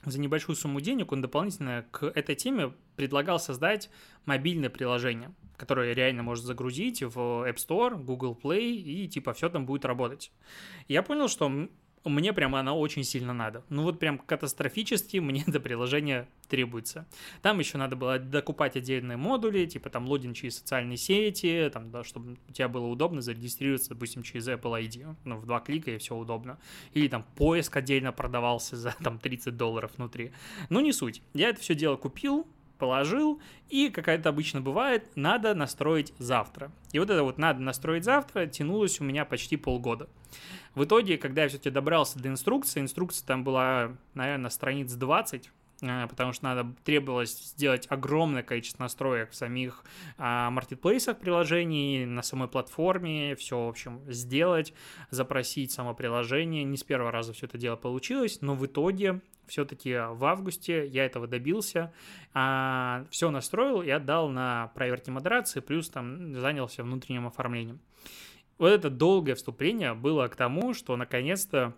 за 0.04 0.20
небольшую 0.20 0.54
сумму 0.54 0.80
денег 0.80 1.11
он 1.11 1.20
дополнительно 1.20 1.85
к 1.90 2.04
этой 2.06 2.37
теме 2.37 2.73
предлагал 2.94 3.40
создать 3.40 3.90
мобильное 4.25 4.70
приложение, 4.70 5.35
которое 5.56 5.94
реально 5.94 6.23
может 6.23 6.44
загрузить 6.44 7.02
в 7.02 7.18
App 7.18 7.56
Store, 7.56 7.96
Google 7.96 8.38
Play, 8.40 8.70
и 8.70 9.08
типа 9.08 9.32
все 9.32 9.49
там 9.49 9.66
будет 9.66 9.85
работать. 9.85 10.30
Я 10.87 11.02
понял, 11.02 11.28
что 11.28 11.68
мне 12.10 12.32
прямо 12.32 12.60
она 12.60 12.75
очень 12.75 13.04
сильно 13.04 13.32
надо. 13.32 13.64
Ну 13.68 13.82
вот 13.82 13.98
прям 13.98 14.18
катастрофически 14.18 15.18
мне 15.18 15.44
это 15.46 15.60
приложение 15.60 16.28
требуется. 16.48 17.06
Там 17.42 17.58
еще 17.58 17.78
надо 17.78 17.96
было 17.96 18.18
докупать 18.18 18.76
отдельные 18.76 19.16
модули, 19.16 19.66
типа 19.66 19.90
там 19.90 20.06
логин 20.06 20.34
через 20.34 20.58
социальные 20.58 20.96
сети, 20.96 21.70
там, 21.72 21.90
да, 21.90 22.04
чтобы 22.04 22.36
у 22.48 22.52
тебя 22.52 22.68
было 22.68 22.86
удобно 22.86 23.20
зарегистрироваться, 23.20 23.90
допустим, 23.90 24.22
через 24.22 24.48
Apple 24.48 24.82
ID. 24.82 25.16
Ну, 25.25 25.36
в 25.36 25.46
два 25.46 25.60
клика 25.60 25.90
и 25.90 25.98
все 25.98 26.14
удобно. 26.14 26.58
Или 26.94 27.08
там 27.08 27.25
поиск 27.34 27.76
отдельно 27.76 28.12
продавался 28.12 28.76
за 28.76 28.94
там 29.02 29.18
30 29.18 29.56
долларов 29.56 29.92
внутри. 29.96 30.32
Ну, 30.68 30.80
не 30.80 30.92
суть. 30.92 31.22
Я 31.34 31.50
это 31.50 31.60
все 31.60 31.75
дело 31.75 31.96
купил, 31.96 32.46
положил, 32.76 33.40
и, 33.68 33.88
как 33.88 34.09
это 34.09 34.28
обычно 34.28 34.61
бывает, 34.61 35.11
надо 35.16 35.54
настроить 35.54 36.12
завтра. 36.18 36.71
И 36.92 36.99
вот 36.99 37.11
это 37.11 37.23
вот 37.23 37.38
надо 37.38 37.61
настроить 37.61 38.04
завтра 38.04 38.47
тянулось 38.47 39.00
у 39.00 39.04
меня 39.04 39.25
почти 39.25 39.56
полгода. 39.56 40.09
В 40.75 40.85
итоге, 40.85 41.16
когда 41.16 41.42
я 41.42 41.49
все-таки 41.49 41.71
добрался 41.71 42.18
до 42.18 42.28
инструкции, 42.28 42.80
инструкция 42.80 43.26
там 43.26 43.45
была, 43.45 43.97
наверное, 44.14 44.50
страниц 44.50 44.92
20, 44.92 45.50
э, 45.80 46.06
потому 46.09 46.33
что 46.33 46.45
надо 46.45 46.75
требовалось 46.85 47.37
сделать 47.54 47.87
огромное 47.88 48.42
количество 48.42 48.83
настроек 48.83 49.30
в 49.30 49.35
самих 49.35 49.85
а, 50.18 50.50
маркетплейсах 50.50 51.18
приложений, 51.18 52.04
на 52.06 52.23
самой 52.23 52.49
платформе, 52.49 53.35
все, 53.37 53.64
в 53.64 53.68
общем, 53.68 54.00
сделать, 54.06 54.75
запросить 55.11 55.73
само 55.73 55.95
приложение. 55.95 56.62
Не 56.64 56.76
с 56.76 56.85
первого 56.85 57.11
раза 57.11 57.33
все 57.33 57.47
это 57.47 57.56
дело 57.56 57.76
получилось, 57.76 58.42
но 58.42 58.54
в 58.54 58.66
итоге 58.66 59.23
все-таки 59.46 59.94
в 59.94 60.24
августе 60.24 60.86
я 60.86 61.04
этого 61.04 61.26
добился, 61.26 61.92
а, 62.34 63.06
все 63.10 63.30
настроил 63.30 63.82
и 63.82 63.90
отдал 63.90 64.28
на 64.28 64.68
проверки 64.74 65.10
модерации, 65.10 65.60
плюс 65.60 65.88
там 65.88 66.34
занялся 66.34 66.82
внутренним 66.82 67.26
оформлением. 67.26 67.80
Вот 68.58 68.68
это 68.68 68.88
долгое 68.88 69.34
вступление 69.34 69.94
было 69.94 70.28
к 70.28 70.36
тому, 70.36 70.72
что 70.72 70.96
наконец-то 70.96 71.74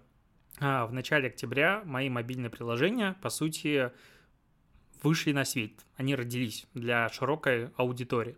а, 0.60 0.86
в 0.86 0.92
начале 0.92 1.28
октября 1.28 1.82
мои 1.84 2.08
мобильные 2.08 2.50
приложения, 2.50 3.16
по 3.22 3.30
сути, 3.30 3.90
вышли 5.02 5.32
на 5.32 5.44
свет. 5.44 5.72
Они 5.96 6.14
родились 6.14 6.66
для 6.74 7.08
широкой 7.08 7.70
аудитории. 7.76 8.36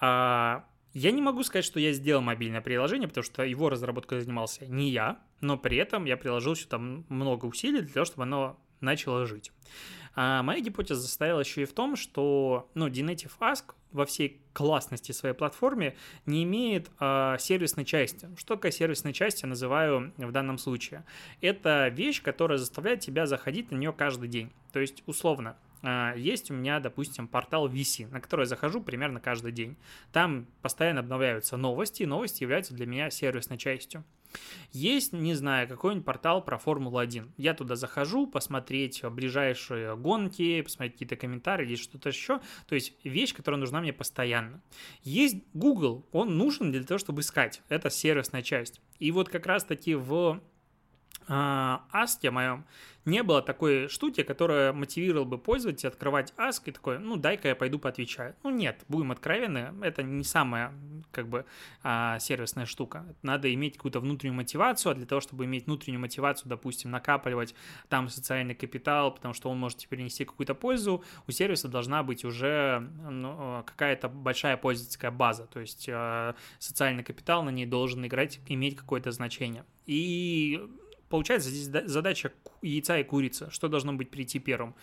А, 0.00 0.64
я 0.92 1.10
не 1.10 1.20
могу 1.20 1.42
сказать, 1.42 1.64
что 1.64 1.80
я 1.80 1.92
сделал 1.92 2.22
мобильное 2.22 2.60
приложение, 2.60 3.08
потому 3.08 3.24
что 3.24 3.42
его 3.42 3.68
разработкой 3.68 4.20
занимался 4.20 4.66
не 4.66 4.90
я, 4.90 5.18
но 5.44 5.58
при 5.58 5.76
этом 5.76 6.06
я 6.06 6.16
приложил 6.16 6.56
сюда 6.56 6.78
много 6.78 7.44
усилий 7.46 7.82
для 7.82 7.92
того, 7.92 8.06
чтобы 8.06 8.22
оно 8.24 8.58
начало 8.80 9.26
жить. 9.26 9.52
А 10.16 10.42
моя 10.42 10.60
гипотеза 10.60 11.02
состояла 11.02 11.40
еще 11.40 11.62
и 11.62 11.64
в 11.64 11.72
том, 11.72 11.96
что 11.96 12.70
ну, 12.74 12.88
Dnative 12.88 13.32
Ask 13.40 13.74
во 13.90 14.06
всей 14.06 14.40
классности 14.52 15.12
своей 15.12 15.34
платформе 15.34 15.96
не 16.24 16.44
имеет 16.44 16.90
э, 17.00 17.36
сервисной 17.38 17.84
части. 17.84 18.28
Что 18.36 18.54
такое 18.54 18.70
сервисная 18.70 19.12
часть, 19.12 19.42
я 19.42 19.48
называю 19.48 20.12
в 20.16 20.32
данном 20.32 20.58
случае? 20.58 21.04
Это 21.40 21.88
вещь, 21.88 22.22
которая 22.22 22.58
заставляет 22.58 23.00
тебя 23.00 23.26
заходить 23.26 23.70
на 23.70 23.76
нее 23.76 23.92
каждый 23.92 24.28
день. 24.28 24.52
То 24.72 24.80
есть, 24.80 25.02
условно, 25.06 25.56
а, 25.82 26.14
есть 26.16 26.50
у 26.50 26.54
меня, 26.54 26.80
допустим, 26.80 27.28
портал 27.28 27.68
VC, 27.68 28.08
на 28.10 28.20
который 28.20 28.42
я 28.42 28.46
захожу 28.46 28.80
примерно 28.80 29.20
каждый 29.20 29.52
день. 29.52 29.76
Там 30.12 30.46
постоянно 30.62 31.00
обновляются 31.00 31.56
новости, 31.56 32.04
и 32.04 32.06
новости 32.06 32.42
являются 32.42 32.72
для 32.72 32.86
меня 32.86 33.10
сервисной 33.10 33.58
частью. 33.58 34.04
Есть, 34.72 35.12
не 35.12 35.34
знаю, 35.34 35.68
какой-нибудь 35.68 36.04
портал 36.04 36.44
про 36.44 36.58
Формулу-1. 36.58 37.30
Я 37.36 37.54
туда 37.54 37.76
захожу, 37.76 38.26
посмотреть 38.26 39.04
ближайшие 39.04 39.96
гонки, 39.96 40.62
посмотреть 40.62 40.94
какие-то 40.94 41.16
комментарии 41.16 41.66
или 41.66 41.76
что-то 41.76 42.08
еще. 42.08 42.40
То 42.66 42.74
есть 42.74 42.94
вещь, 43.04 43.34
которая 43.34 43.60
нужна 43.60 43.80
мне 43.80 43.92
постоянно. 43.92 44.62
Есть 45.02 45.36
Google, 45.52 46.06
он 46.12 46.36
нужен 46.36 46.72
для 46.72 46.82
того, 46.82 46.98
чтобы 46.98 47.20
искать. 47.20 47.62
Это 47.68 47.90
сервисная 47.90 48.42
часть. 48.42 48.80
И 48.98 49.10
вот 49.10 49.28
как 49.28 49.46
раз-таки 49.46 49.94
в 49.94 50.40
э, 51.28 51.78
Асте 51.92 52.30
моем 52.30 52.64
не 53.04 53.22
было 53.22 53.42
такой 53.42 53.88
штуки, 53.88 54.22
которая 54.22 54.72
мотивировала 54.72 55.24
бы 55.24 55.38
пользователя 55.38 55.90
открывать 55.90 56.32
Ask 56.36 56.62
и 56.66 56.72
такой, 56.72 56.98
ну, 56.98 57.16
дай-ка 57.16 57.48
я 57.48 57.54
пойду 57.54 57.78
поотвечаю. 57.78 58.34
Ну, 58.42 58.50
нет, 58.50 58.82
будем 58.88 59.12
откровенны, 59.12 59.74
это 59.82 60.02
не 60.02 60.24
самая, 60.24 60.72
как 61.10 61.28
бы, 61.28 61.44
а, 61.82 62.18
сервисная 62.18 62.66
штука. 62.66 63.04
Надо 63.22 63.52
иметь 63.52 63.76
какую-то 63.76 64.00
внутреннюю 64.00 64.36
мотивацию, 64.36 64.92
а 64.92 64.94
для 64.94 65.06
того, 65.06 65.20
чтобы 65.20 65.44
иметь 65.44 65.66
внутреннюю 65.66 66.00
мотивацию, 66.00 66.48
допустим, 66.48 66.90
накапливать 66.90 67.54
там 67.88 68.08
социальный 68.08 68.54
капитал, 68.54 69.12
потому 69.14 69.34
что 69.34 69.50
он 69.50 69.58
может 69.58 69.78
теперь 69.78 70.00
нести 70.00 70.24
какую-то 70.24 70.54
пользу, 70.54 71.04
у 71.26 71.30
сервиса 71.30 71.68
должна 71.68 72.02
быть 72.02 72.24
уже 72.24 72.88
ну, 73.10 73.62
какая-то 73.66 74.08
большая 74.08 74.56
пользовательская 74.56 75.10
база, 75.10 75.46
то 75.46 75.60
есть 75.60 75.88
а, 75.90 76.34
социальный 76.58 77.04
капитал 77.04 77.42
на 77.42 77.50
ней 77.50 77.66
должен 77.66 78.04
играть, 78.06 78.40
иметь 78.46 78.76
какое-то 78.76 79.10
значение. 79.10 79.64
И 79.86 80.66
получается 81.14 81.48
здесь 81.48 81.70
задача 81.88 82.32
яйца 82.60 82.98
и 82.98 83.04
курица. 83.04 83.48
Что 83.48 83.68
должно 83.68 83.92
быть 83.92 84.10
прийти 84.10 84.40
первым? 84.40 84.74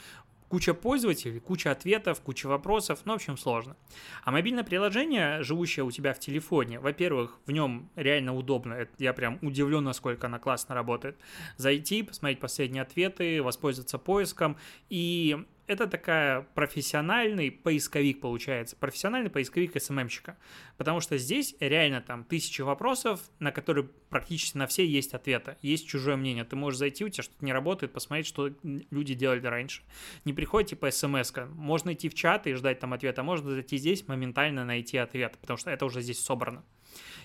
куча 0.48 0.74
пользователей, 0.74 1.40
куча 1.40 1.72
ответов, 1.72 2.20
куча 2.22 2.48
вопросов, 2.48 3.00
ну, 3.06 3.14
в 3.14 3.16
общем, 3.16 3.38
сложно. 3.38 3.78
А 4.26 4.32
мобильное 4.32 4.66
приложение, 4.66 5.44
живущее 5.44 5.86
у 5.86 5.92
тебя 5.92 6.14
в 6.14 6.20
телефоне, 6.20 6.80
во-первых, 6.80 7.40
в 7.46 7.52
нем 7.52 7.90
реально 7.96 8.36
удобно, 8.36 8.74
это, 8.74 8.92
я 8.98 9.14
прям 9.14 9.40
удивлен, 9.42 9.84
насколько 9.86 10.28
она 10.28 10.40
классно 10.40 10.76
работает. 10.76 11.18
Зайти, 11.56 12.04
посмотреть 12.04 12.42
последние 12.42 12.84
ответы, 12.84 13.42
воспользоваться 13.42 13.98
поиском, 13.98 14.58
и 14.90 15.46
это 15.72 15.88
такая 15.88 16.42
профессиональный 16.54 17.50
поисковик 17.52 18.20
получается, 18.20 18.76
профессиональный 18.76 19.30
поисковик 19.30 19.82
СММщика, 19.82 20.38
потому 20.78 21.00
что 21.00 21.18
здесь 21.18 21.56
реально 21.60 22.02
там 22.02 22.24
тысячи 22.24 22.62
вопросов, 22.62 23.22
на 23.40 23.52
которые 23.52 23.88
практически 24.10 24.58
на 24.58 24.68
все 24.68 24.86
есть 24.86 25.14
ответы, 25.14 25.58
есть 25.62 25.88
чужое 25.88 26.18
мнение, 26.18 26.44
ты 26.44 26.56
можешь 26.56 26.80
зайти, 26.80 27.06
у 27.06 27.10
тебя 27.10 27.24
что-то 27.24 27.46
не 27.46 27.54
работает, 27.54 27.94
посмотреть, 27.94 28.28
что 28.28 28.52
люди 28.64 29.14
делали 29.14 29.46
раньше. 29.46 29.84
Не 30.26 30.34
приходит 30.34 30.72
типа 30.72 30.92
смс 30.92 31.32
-ка. 31.32 31.48
можно 31.48 31.94
идти 31.94 32.10
в 32.10 32.14
чат 32.14 32.48
и 32.48 32.54
ждать 32.54 32.80
там 32.80 32.94
ответа, 32.94 33.22
а 33.22 33.24
можно 33.24 33.52
зайти 33.52 33.78
здесь, 33.78 34.08
моментально 34.08 34.66
найти 34.66 34.98
ответ, 34.98 35.38
потому 35.40 35.58
что 35.58 35.72
это 35.72 35.86
уже 35.86 36.02
здесь 36.02 36.20
собрано. 36.20 36.64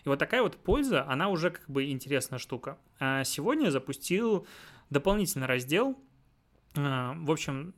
И 0.05 0.09
вот 0.09 0.19
такая 0.19 0.43
вот 0.43 0.57
польза, 0.57 1.05
она 1.09 1.29
уже 1.29 1.51
как 1.51 1.69
бы 1.69 1.91
интересная 1.91 2.39
штука. 2.39 2.79
А 3.01 3.25
сегодня 3.25 3.71
запустил 3.71 4.47
дополнительный 4.91 5.47
раздел, 5.47 5.99
а, 6.77 7.15
в 7.17 7.31
общем, 7.31 7.75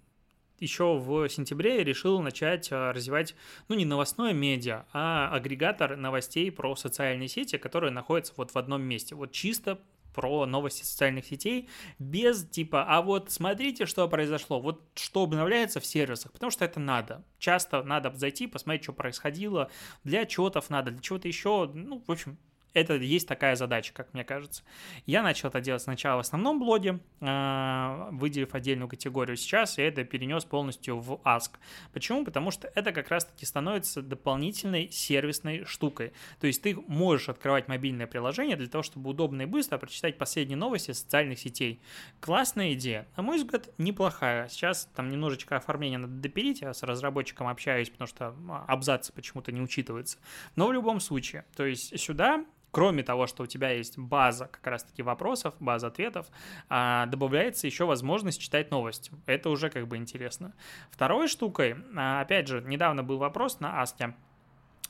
еще 0.60 0.96
в 0.98 1.28
сентябре 1.28 1.84
решил 1.84 2.20
начать 2.20 2.68
а, 2.70 2.92
развивать, 2.92 3.34
ну, 3.68 3.74
не 3.74 3.84
новостное 3.84 4.32
медиа, 4.32 4.84
а 4.92 5.30
агрегатор 5.32 5.96
новостей 5.96 6.50
про 6.50 6.74
социальные 6.76 7.28
сети, 7.28 7.56
которые 7.56 7.90
находятся 7.90 8.32
вот 8.36 8.52
в 8.52 8.56
одном 8.56 8.82
месте. 8.82 9.14
Вот 9.14 9.32
чисто 9.32 9.80
про 10.14 10.46
новости 10.46 10.84
социальных 10.84 11.26
сетей 11.26 11.68
без 12.00 12.44
типа, 12.44 12.84
а 12.88 13.02
вот 13.02 13.30
смотрите, 13.30 13.86
что 13.86 14.08
произошло, 14.08 14.60
вот 14.60 14.82
что 14.94 15.22
обновляется 15.22 15.78
в 15.78 15.86
сервисах, 15.86 16.32
потому 16.32 16.50
что 16.50 16.64
это 16.64 16.80
надо. 16.80 17.24
Часто 17.38 17.84
надо 17.84 18.12
зайти, 18.16 18.48
посмотреть, 18.48 18.82
что 18.82 18.92
происходило, 18.92 19.70
для 20.02 20.22
отчетов 20.22 20.70
надо, 20.70 20.90
для 20.90 21.00
чего-то 21.00 21.28
еще, 21.28 21.70
ну, 21.72 22.02
в 22.04 22.10
общем, 22.10 22.36
это 22.80 22.94
есть 22.94 23.28
такая 23.28 23.56
задача, 23.56 23.92
как 23.92 24.12
мне 24.14 24.24
кажется. 24.24 24.62
Я 25.06 25.22
начал 25.22 25.48
это 25.48 25.60
делать 25.60 25.82
сначала 25.82 26.18
в 26.18 26.20
основном 26.20 26.58
блоге, 26.58 27.00
а, 27.20 28.08
выделив 28.12 28.54
отдельную 28.54 28.88
категорию. 28.88 29.36
Сейчас 29.36 29.78
я 29.78 29.88
это 29.88 30.04
перенес 30.04 30.44
полностью 30.44 30.98
в 30.98 31.20
Ask. 31.24 31.52
Почему? 31.92 32.24
Потому 32.24 32.50
что 32.50 32.70
это 32.74 32.92
как 32.92 33.08
раз-таки 33.08 33.46
становится 33.46 34.02
дополнительной 34.02 34.90
сервисной 34.90 35.64
штукой. 35.64 36.12
То 36.40 36.46
есть 36.46 36.62
ты 36.62 36.74
можешь 36.74 37.28
открывать 37.28 37.68
мобильное 37.68 38.06
приложение 38.06 38.56
для 38.56 38.68
того, 38.68 38.82
чтобы 38.82 39.10
удобно 39.10 39.42
и 39.42 39.46
быстро 39.46 39.78
прочитать 39.78 40.18
последние 40.18 40.56
новости 40.56 40.92
социальных 40.92 41.38
сетей. 41.38 41.80
Классная 42.20 42.74
идея. 42.74 43.06
На 43.16 43.22
мой 43.22 43.38
взгляд, 43.38 43.68
неплохая. 43.78 44.48
Сейчас 44.48 44.88
там 44.94 45.10
немножечко 45.10 45.56
оформление 45.56 45.98
надо 45.98 46.14
допилить, 46.14 46.60
я 46.60 46.72
с 46.74 46.82
разработчиком 46.82 47.48
общаюсь, 47.48 47.90
потому 47.90 48.08
что 48.08 48.34
а, 48.48 48.64
абзацы 48.66 49.12
почему-то 49.12 49.52
не 49.52 49.60
учитываются. 49.60 50.18
Но 50.56 50.66
в 50.68 50.72
любом 50.72 51.00
случае, 51.00 51.44
то 51.56 51.64
есть 51.64 51.98
сюда 51.98 52.44
кроме 52.70 53.02
того, 53.02 53.26
что 53.26 53.44
у 53.44 53.46
тебя 53.46 53.70
есть 53.70 53.98
база 53.98 54.46
как 54.46 54.66
раз-таки 54.66 55.02
вопросов, 55.02 55.54
база 55.60 55.88
ответов, 55.88 56.26
а, 56.68 57.06
добавляется 57.06 57.66
еще 57.66 57.84
возможность 57.84 58.40
читать 58.40 58.70
новости. 58.70 59.12
Это 59.26 59.50
уже 59.50 59.70
как 59.70 59.86
бы 59.88 59.96
интересно. 59.96 60.54
Второй 60.90 61.28
штукой, 61.28 61.76
а, 61.96 62.20
опять 62.20 62.48
же, 62.48 62.62
недавно 62.62 63.02
был 63.02 63.18
вопрос 63.18 63.60
на 63.60 63.80
Аске, 63.80 64.14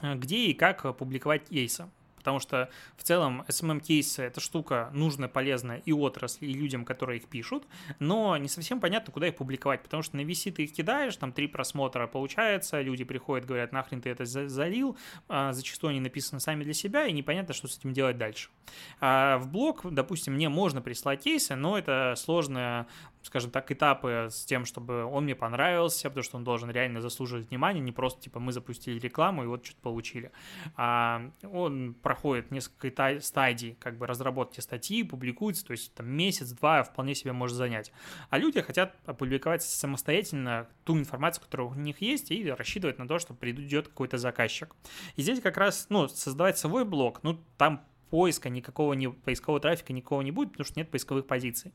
где 0.03 0.47
и 0.47 0.55
как 0.55 0.97
публиковать 0.97 1.49
кейсы 1.49 1.89
потому 2.19 2.41
что 2.41 2.69
в 2.97 3.03
целом 3.03 3.45
SMM-кейсы— 3.49 4.23
это 4.25 4.41
штука 4.41 4.91
нужная, 4.93 5.29
полезная 5.29 5.79
и 5.79 5.93
отрасли, 5.93 6.47
и 6.47 6.53
людям, 6.53 6.85
которые 6.85 7.21
их 7.21 7.29
пишут, 7.29 7.67
но 7.99 8.37
не 8.37 8.49
совсем 8.49 8.81
понятно, 8.81 9.13
куда 9.13 9.29
их 9.29 9.37
публиковать, 9.37 9.83
потому 9.83 10.03
что 10.03 10.17
на 10.17 10.23
VC 10.23 10.51
ты 10.53 10.65
их 10.65 10.73
кидаешь, 10.73 11.17
там 11.17 11.33
три 11.33 11.47
просмотра 11.47 12.07
получается, 12.07 12.81
люди 12.81 13.05
приходят, 13.05 13.47
говорят, 13.47 13.73
нахрен 13.73 14.03
ты 14.03 14.11
это 14.11 14.25
залил, 14.25 14.97
а 15.29 15.53
зачастую 15.53 15.91
они 15.91 16.01
написаны 16.01 16.41
сами 16.41 16.65
для 16.65 16.75
себя, 16.75 17.07
и 17.07 17.13
непонятно, 17.13 17.55
что 17.55 17.69
с 17.69 17.79
этим 17.79 17.93
делать 17.93 18.19
дальше. 18.19 18.51
А 19.01 19.39
в 19.39 19.49
блог, 19.49 19.83
допустим, 19.93 20.35
мне 20.35 20.49
можно 20.49 20.83
прислать 20.83 21.23
кейсы, 21.23 21.55
но 21.55 21.79
это 21.79 22.15
сложная 22.17 22.87
скажем 23.29 23.51
так, 23.51 23.71
этапы 23.71 24.29
с 24.31 24.47
тем, 24.47 24.65
чтобы 24.65 25.05
он 25.05 25.25
мне 25.25 25.35
понравился, 25.35 26.09
потому 26.09 26.25
что 26.25 26.39
он 26.39 26.45
должен 26.45 26.71
реально 26.71 27.03
заслуживать 27.03 27.51
внимания, 27.51 27.81
не 27.81 27.93
просто 27.93 28.23
типа 28.23 28.41
мы 28.41 28.53
запустили 28.53 28.99
рекламу 28.99 29.45
и 29.45 29.47
вот 29.47 29.67
что-то 29.67 29.83
получили. 29.83 30.33
А 30.77 31.31
он 31.43 31.95
проходит 31.95 32.51
несколько 32.51 33.21
стадий 33.21 33.77
как 33.81 33.99
бы 33.99 34.07
разработки 34.07 34.61
статьи, 34.61 35.03
публикуется, 35.03 35.67
то 35.67 35.73
есть 35.73 35.95
там 35.95 36.09
месяц-два 36.09 36.83
вполне 36.85 37.15
себе 37.15 37.33
может 37.33 37.57
занять. 37.57 37.93
А 38.31 38.39
люди 38.39 38.63
хотят 38.63 38.97
опубликовать 39.05 39.63
самостоятельно 39.63 40.67
ту 40.85 40.99
информацию, 40.99 41.45
которая 41.45 41.69
у 41.69 41.75
них 41.75 42.01
есть, 42.01 42.31
и 42.31 42.51
рассчитывать 42.51 42.99
на 42.99 43.07
то, 43.07 43.19
что 43.19 43.35
придет 43.35 43.89
какой-то 43.89 44.17
заказчик. 44.17 44.75
И 45.17 45.23
здесь 45.23 45.41
как 45.43 45.59
раз, 45.59 45.87
ну, 45.91 46.09
создавать 46.09 46.57
свой 46.57 46.87
блог, 46.87 47.23
ну, 47.23 47.39
там 47.59 47.85
поиска 48.11 48.49
никакого 48.49 48.95
не 48.95 49.11
поискового 49.11 49.61
трафика 49.61 49.93
никого 49.93 50.23
не 50.23 50.31
будет, 50.31 50.53
потому 50.53 50.67
что 50.67 50.79
нет 50.79 50.91
поисковых 50.91 51.27
позиций. 51.27 51.73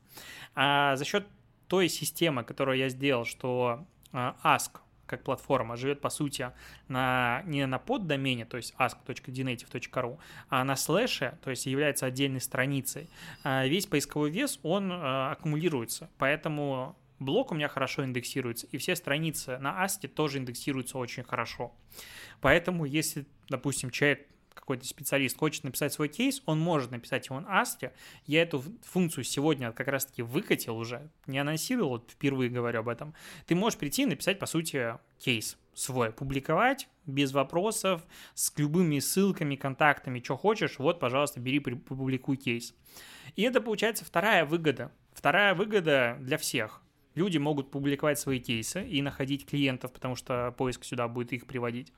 А 0.56 0.96
за 0.96 1.06
счет 1.06 1.28
той 1.68 1.90
системы, 1.90 2.44
которую 2.44 2.78
я 2.78 2.90
сделал, 2.90 3.26
что 3.26 3.86
а, 4.12 4.36
Ask 4.44 4.80
как 5.06 5.24
платформа 5.24 5.76
живет, 5.76 6.02
по 6.02 6.10
сути, 6.10 6.52
на, 6.88 7.44
не 7.46 7.68
на 7.68 7.78
поддомене, 7.78 8.46
то 8.46 8.58
есть 8.58 8.74
ask.dnative.ru, 8.80 10.18
а 10.50 10.64
на 10.64 10.76
слэше, 10.76 11.38
то 11.44 11.50
есть 11.50 11.66
является 11.66 12.06
отдельной 12.06 12.42
страницей, 12.42 13.10
а 13.44 13.68
весь 13.68 13.86
поисковой 13.86 14.32
вес, 14.32 14.60
он 14.64 14.92
а, 14.92 15.34
аккумулируется. 15.34 16.10
Поэтому 16.18 16.96
блок 17.20 17.52
у 17.52 17.56
меня 17.56 17.68
хорошо 17.68 18.04
индексируется, 18.04 18.66
и 18.72 18.78
все 18.78 18.96
страницы 18.96 19.58
на 19.60 19.84
Асте 19.84 20.08
тоже 20.08 20.40
индексируются 20.40 20.98
очень 20.98 21.24
хорошо. 21.24 21.74
Поэтому, 22.42 22.86
если, 22.86 23.26
допустим, 23.50 23.90
человек 23.90 24.28
какой-то 24.54 24.86
специалист 24.86 25.38
хочет 25.38 25.64
написать 25.64 25.94
свой 25.94 26.10
кейс, 26.10 26.42
он 26.46 26.60
может 26.60 26.92
написать 26.92 27.28
его 27.28 27.40
на 27.40 27.62
Асте. 27.62 27.94
Я 28.26 28.42
эту 28.42 28.64
функцию 28.84 29.24
сегодня 29.24 29.72
как 29.72 29.88
раз-таки 29.88 30.22
выкатил 30.22 30.78
уже, 30.78 31.10
не 31.28 31.40
анонсировал, 31.40 31.90
вот 31.92 32.12
впервые 32.12 32.50
говорю 32.50 32.80
об 32.80 32.90
этом. 32.90 33.14
Ты 33.46 33.56
можешь 33.56 33.80
прийти 33.80 34.04
и 34.04 34.06
написать, 34.06 34.40
по 34.40 34.46
сути, 34.46 34.98
кейс 35.20 35.58
свой, 35.74 36.12
публиковать 36.12 36.88
без 37.06 37.34
вопросов, 37.34 38.06
с 38.34 38.54
любыми 38.58 39.00
ссылками, 39.00 39.56
контактами, 39.56 40.22
что 40.24 40.38
хочешь, 40.38 40.80
вот, 40.80 41.00
пожалуйста, 41.00 41.40
бери, 41.40 41.60
публикуй 41.60 42.38
кейс. 42.38 42.74
И 43.36 43.42
это 43.42 43.62
получается 43.62 44.06
вторая 44.06 44.46
выгода. 44.46 44.92
Вторая 45.14 45.56
выгода 45.56 46.18
для 46.20 46.38
всех. 46.38 46.82
Люди 47.16 47.38
могут 47.38 47.70
публиковать 47.70 48.20
свои 48.20 48.40
кейсы 48.40 48.88
и 48.88 49.02
находить 49.02 49.46
клиентов, 49.46 49.92
потому 49.94 50.16
что 50.16 50.54
поиск 50.58 50.84
сюда 50.84 51.08
будет 51.08 51.32
их 51.34 51.46
приводить. 51.46 51.94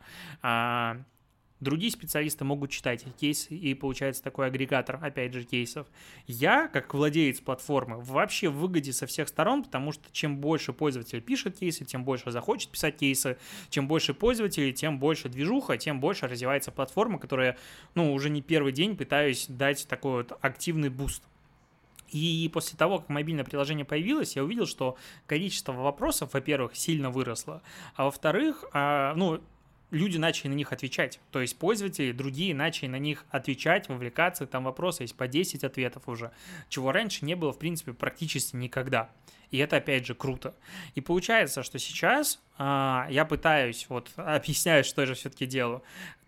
Другие 1.61 1.89
специалисты 1.89 2.43
могут 2.43 2.69
читать 2.69 3.03
эти 3.03 3.11
кейсы, 3.11 3.55
и 3.55 3.73
получается 3.73 4.21
такой 4.21 4.47
агрегатор, 4.47 4.99
опять 5.01 5.33
же, 5.33 5.45
кейсов. 5.45 5.87
Я, 6.27 6.67
как 6.67 6.93
владелец 6.93 7.39
платформы, 7.39 8.01
вообще 8.01 8.49
в 8.49 8.57
выгоде 8.57 8.91
со 8.91 9.07
всех 9.07 9.29
сторон, 9.29 9.63
потому 9.63 9.93
что 9.93 10.03
чем 10.11 10.37
больше 10.37 10.73
пользователь 10.73 11.21
пишет 11.21 11.57
кейсы, 11.57 11.85
тем 11.85 12.03
больше 12.03 12.31
захочет 12.31 12.71
писать 12.71 12.97
кейсы, 12.97 13.37
чем 13.69 13.87
больше 13.87 14.13
пользователей, 14.13 14.73
тем 14.73 14.99
больше 14.99 15.29
движуха, 15.29 15.77
тем 15.77 16.01
больше 16.01 16.27
развивается 16.27 16.71
платформа, 16.71 17.19
которая, 17.19 17.57
ну, 17.93 18.13
уже 18.13 18.29
не 18.29 18.41
первый 18.41 18.73
день 18.73 18.97
пытаюсь 18.97 19.45
дать 19.47 19.87
такой 19.87 20.23
вот 20.23 20.37
активный 20.41 20.89
буст. 20.89 21.23
И 22.11 22.49
после 22.53 22.77
того, 22.77 22.99
как 22.99 23.09
мобильное 23.09 23.45
приложение 23.45 23.85
появилось, 23.85 24.35
я 24.35 24.43
увидел, 24.43 24.65
что 24.67 24.97
количество 25.25 25.71
вопросов, 25.71 26.33
во-первых, 26.33 26.75
сильно 26.75 27.09
выросло, 27.09 27.61
а 27.95 28.05
во-вторых, 28.05 28.65
а, 28.73 29.13
ну, 29.15 29.41
люди 29.91 30.17
начали 30.17 30.49
на 30.49 30.53
них 30.53 30.71
отвечать. 30.71 31.19
То 31.31 31.41
есть 31.41 31.57
пользователи, 31.57 32.11
другие 32.11 32.53
начали 32.53 32.87
на 32.87 32.99
них 32.99 33.25
отвечать, 33.29 33.89
вовлекаться. 33.89 34.45
Там 34.47 34.63
вопросы 34.63 35.03
есть 35.03 35.15
по 35.15 35.27
10 35.27 35.63
ответов 35.63 36.07
уже, 36.07 36.31
чего 36.69 36.91
раньше 36.91 37.25
не 37.25 37.35
было, 37.35 37.51
в 37.53 37.59
принципе, 37.59 37.93
практически 37.93 38.55
никогда. 38.55 39.09
И 39.51 39.57
это, 39.57 39.77
опять 39.77 40.05
же, 40.05 40.15
круто. 40.15 40.55
И 40.95 41.01
получается, 41.01 41.63
что 41.63 41.79
сейчас 41.79 42.41
а, 42.57 43.07
я 43.09 43.25
пытаюсь, 43.25 43.85
вот, 43.89 44.11
объясняю, 44.15 44.83
что 44.83 45.01
я 45.01 45.07
же 45.07 45.13
все-таки 45.13 45.45
делаю, 45.45 45.83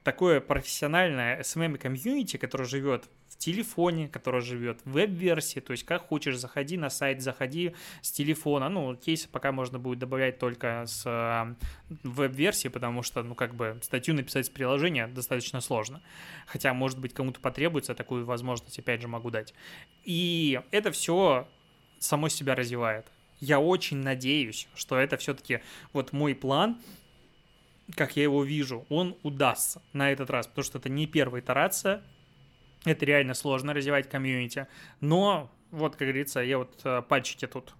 такое 0.07 0.39
профессиональное 0.39 1.41
SMM-комьюнити, 1.41 2.37
которое 2.37 2.63
живет 2.63 3.09
в 3.27 3.37
телефоне, 3.37 4.07
которое 4.07 4.41
живет 4.41 4.79
в 4.85 4.91
веб-версии, 4.93 5.59
то 5.59 5.71
есть 5.71 5.83
как 5.83 6.07
хочешь, 6.07 6.37
заходи 6.37 6.77
на 6.77 6.89
сайт, 6.89 7.21
заходи 7.21 7.75
с 8.01 8.13
телефона, 8.13 8.69
ну, 8.69 8.95
кейсы 8.95 9.27
пока 9.27 9.51
можно 9.51 9.79
будет 9.79 9.99
добавлять 9.99 10.39
только 10.39 10.85
с 10.87 11.03
э, 11.05 11.55
веб-версии, 12.03 12.69
потому 12.69 13.03
что, 13.03 13.21
ну, 13.21 13.35
как 13.35 13.53
бы 13.53 13.77
статью 13.81 14.13
написать 14.13 14.45
с 14.45 14.49
приложения 14.49 15.07
достаточно 15.07 15.59
сложно, 15.59 16.01
хотя, 16.45 16.73
может 16.73 16.99
быть, 16.99 17.13
кому-то 17.13 17.41
потребуется, 17.41 17.93
такую 17.93 18.25
возможность, 18.25 18.79
опять 18.79 19.01
же, 19.01 19.09
могу 19.09 19.29
дать. 19.29 19.53
И 20.05 20.61
это 20.71 20.91
все 20.91 21.49
само 21.99 22.29
себя 22.29 22.55
развивает. 22.55 23.07
Я 23.41 23.59
очень 23.59 23.97
надеюсь, 23.97 24.69
что 24.73 24.97
это 24.97 25.17
все-таки 25.17 25.59
вот 25.91 26.13
мой 26.13 26.33
план, 26.33 26.77
как 27.95 28.17
я 28.17 28.23
его 28.23 28.43
вижу, 28.43 28.85
он 28.89 29.17
удастся 29.23 29.81
на 29.93 30.11
этот 30.11 30.29
раз, 30.29 30.47
потому 30.47 30.63
что 30.63 30.77
это 30.77 30.89
не 30.89 31.07
первая 31.07 31.41
итерация, 31.41 32.03
это 32.85 33.05
реально 33.05 33.33
сложно 33.33 33.73
развивать 33.73 34.09
комьюнити, 34.09 34.67
но 34.99 35.51
вот, 35.71 35.95
как 35.95 36.07
говорится, 36.07 36.39
я 36.39 36.59
вот 36.59 36.79
э, 36.85 37.01
пальчики 37.01 37.45
тут 37.45 37.73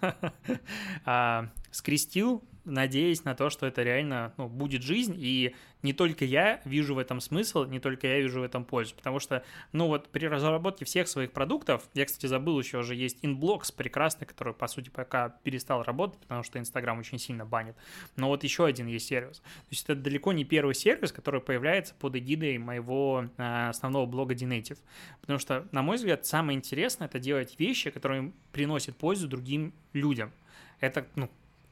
а, 1.04 1.48
скрестил, 1.70 2.42
надеясь 2.68 3.24
на 3.24 3.34
то, 3.34 3.50
что 3.50 3.66
это 3.66 3.82
реально 3.82 4.32
ну, 4.36 4.48
будет 4.48 4.82
жизнь, 4.82 5.16
и 5.18 5.54
не 5.82 5.92
только 5.92 6.24
я 6.24 6.60
вижу 6.64 6.94
в 6.94 6.98
этом 6.98 7.20
смысл, 7.20 7.64
не 7.64 7.80
только 7.80 8.06
я 8.06 8.20
вижу 8.20 8.40
в 8.40 8.42
этом 8.42 8.64
пользу, 8.64 8.94
потому 8.94 9.20
что, 9.20 9.44
ну 9.72 9.86
вот, 9.86 10.08
при 10.08 10.26
разработке 10.26 10.84
всех 10.84 11.08
своих 11.08 11.32
продуктов, 11.32 11.88
я, 11.94 12.04
кстати, 12.04 12.26
забыл, 12.26 12.58
еще 12.58 12.78
уже 12.78 12.94
есть 12.94 13.18
Inblocks 13.22 13.74
прекрасный, 13.74 14.26
который, 14.26 14.54
по 14.54 14.66
сути, 14.66 14.88
пока 14.88 15.30
перестал 15.42 15.82
работать, 15.82 16.20
потому 16.20 16.42
что 16.42 16.58
Инстаграм 16.58 16.98
очень 16.98 17.18
сильно 17.18 17.44
банит, 17.44 17.76
но 18.16 18.28
вот 18.28 18.44
еще 18.44 18.64
один 18.64 18.86
есть 18.86 19.06
сервис. 19.06 19.38
То 19.38 19.70
есть 19.70 19.84
это 19.84 19.94
далеко 19.94 20.32
не 20.32 20.44
первый 20.44 20.74
сервис, 20.74 21.12
который 21.12 21.40
появляется 21.40 21.94
под 21.94 22.16
эгидой 22.16 22.58
моего 22.58 23.26
э, 23.36 23.68
основного 23.68 24.06
блога 24.06 24.34
Dnative, 24.34 24.78
потому 25.20 25.38
что, 25.38 25.66
на 25.72 25.82
мой 25.82 25.96
взгляд, 25.96 26.26
самое 26.26 26.56
интересное 26.56 27.06
это 27.06 27.18
делать 27.18 27.58
вещи, 27.58 27.90
которые 27.90 28.32
приносят 28.52 28.96
пользу 28.96 29.28
другим 29.28 29.72
людям. 29.92 30.32
Это, 30.80 31.06
ну, 31.16 31.28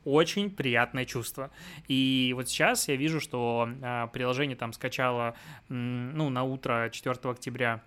очень 0.07 0.51
приятное 0.51 1.05
чувство. 1.05 1.51
И 1.89 2.33
вот 2.35 2.49
сейчас 2.49 2.89
я 2.89 2.97
вижу, 2.97 3.21
что 3.21 3.69
э, 3.69 4.07
приложение 4.13 4.57
там 4.57 4.73
скачало, 4.73 5.35
ну, 5.69 6.31
на 6.31 6.45
утро 6.45 6.89
4 6.91 7.17
октября 7.25 7.83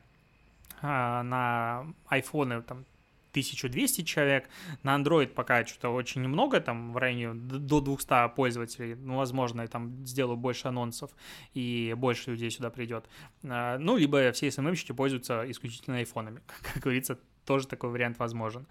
э, 0.82 0.86
на 0.86 1.86
айфоны 2.08 2.62
там 2.62 2.86
1200 3.32 4.04
человек, 4.04 4.50
на 4.84 4.98
Android 4.98 5.28
пока 5.28 5.66
что-то 5.66 5.90
очень 5.90 6.22
немного, 6.22 6.60
там 6.60 6.94
в 6.94 6.98
районе 6.98 7.34
до 7.34 7.80
200 7.80 8.36
пользователей, 8.36 8.96
ну, 8.96 9.18
возможно, 9.18 9.62
я 9.62 9.68
там 9.68 10.06
сделаю 10.06 10.38
больше 10.38 10.68
анонсов, 10.68 11.12
и 11.54 11.94
больше 11.98 12.32
людей 12.32 12.52
сюда 12.52 12.70
придет. 12.70 13.06
А, 13.44 13.78
ну, 13.78 13.98
либо 13.98 14.32
все 14.32 14.48
SMM-щики 14.48 14.94
пользуются 14.94 15.50
исключительно 15.50 15.98
айфонами, 15.98 16.42
как 16.74 16.84
говорится, 16.84 17.20
тоже 17.50 17.68
такой 17.68 17.90
вариант 17.90 18.20
возможен. 18.20 18.68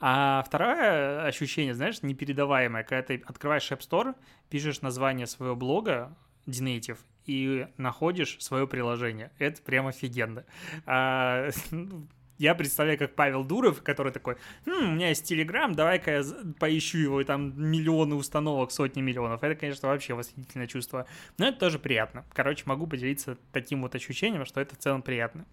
А 0.00 0.42
второе 0.46 1.26
ощущение, 1.26 1.74
знаешь, 1.74 2.02
непередаваемое, 2.02 2.82
когда 2.82 3.02
ты 3.02 3.22
открываешь 3.26 3.70
App 3.70 3.80
Store, 3.80 4.14
пишешь 4.48 4.80
название 4.80 5.26
своего 5.26 5.54
блога, 5.54 6.16
Dnative, 6.46 6.96
и 7.26 7.66
находишь 7.76 8.38
свое 8.40 8.66
приложение. 8.66 9.32
Это 9.38 9.60
прям 9.60 9.86
офигенно. 9.86 10.46
А, 10.86 11.50
я 12.42 12.56
представляю, 12.56 12.98
как 12.98 13.14
Павел 13.14 13.44
Дуров, 13.44 13.82
который 13.82 14.10
такой, 14.10 14.34
хм, 14.66 14.70
у 14.70 14.92
меня 14.94 15.10
есть 15.10 15.24
Телеграм, 15.24 15.74
давай-ка 15.74 16.10
я 16.10 16.24
поищу 16.58 16.98
его, 16.98 17.20
и 17.20 17.24
там 17.24 17.52
миллионы 17.56 18.16
установок, 18.16 18.72
сотни 18.72 19.00
миллионов. 19.00 19.44
Это, 19.44 19.54
конечно, 19.54 19.88
вообще 19.88 20.14
восхитительное 20.14 20.66
чувство. 20.66 21.06
Но 21.38 21.46
это 21.46 21.60
тоже 21.60 21.78
приятно. 21.78 22.24
Короче, 22.32 22.64
могу 22.66 22.88
поделиться 22.88 23.38
таким 23.52 23.82
вот 23.82 23.94
ощущением, 23.94 24.44
что 24.44 24.60
это 24.60 24.74
в 24.74 24.78
целом 24.78 25.02
приятно. 25.02 25.46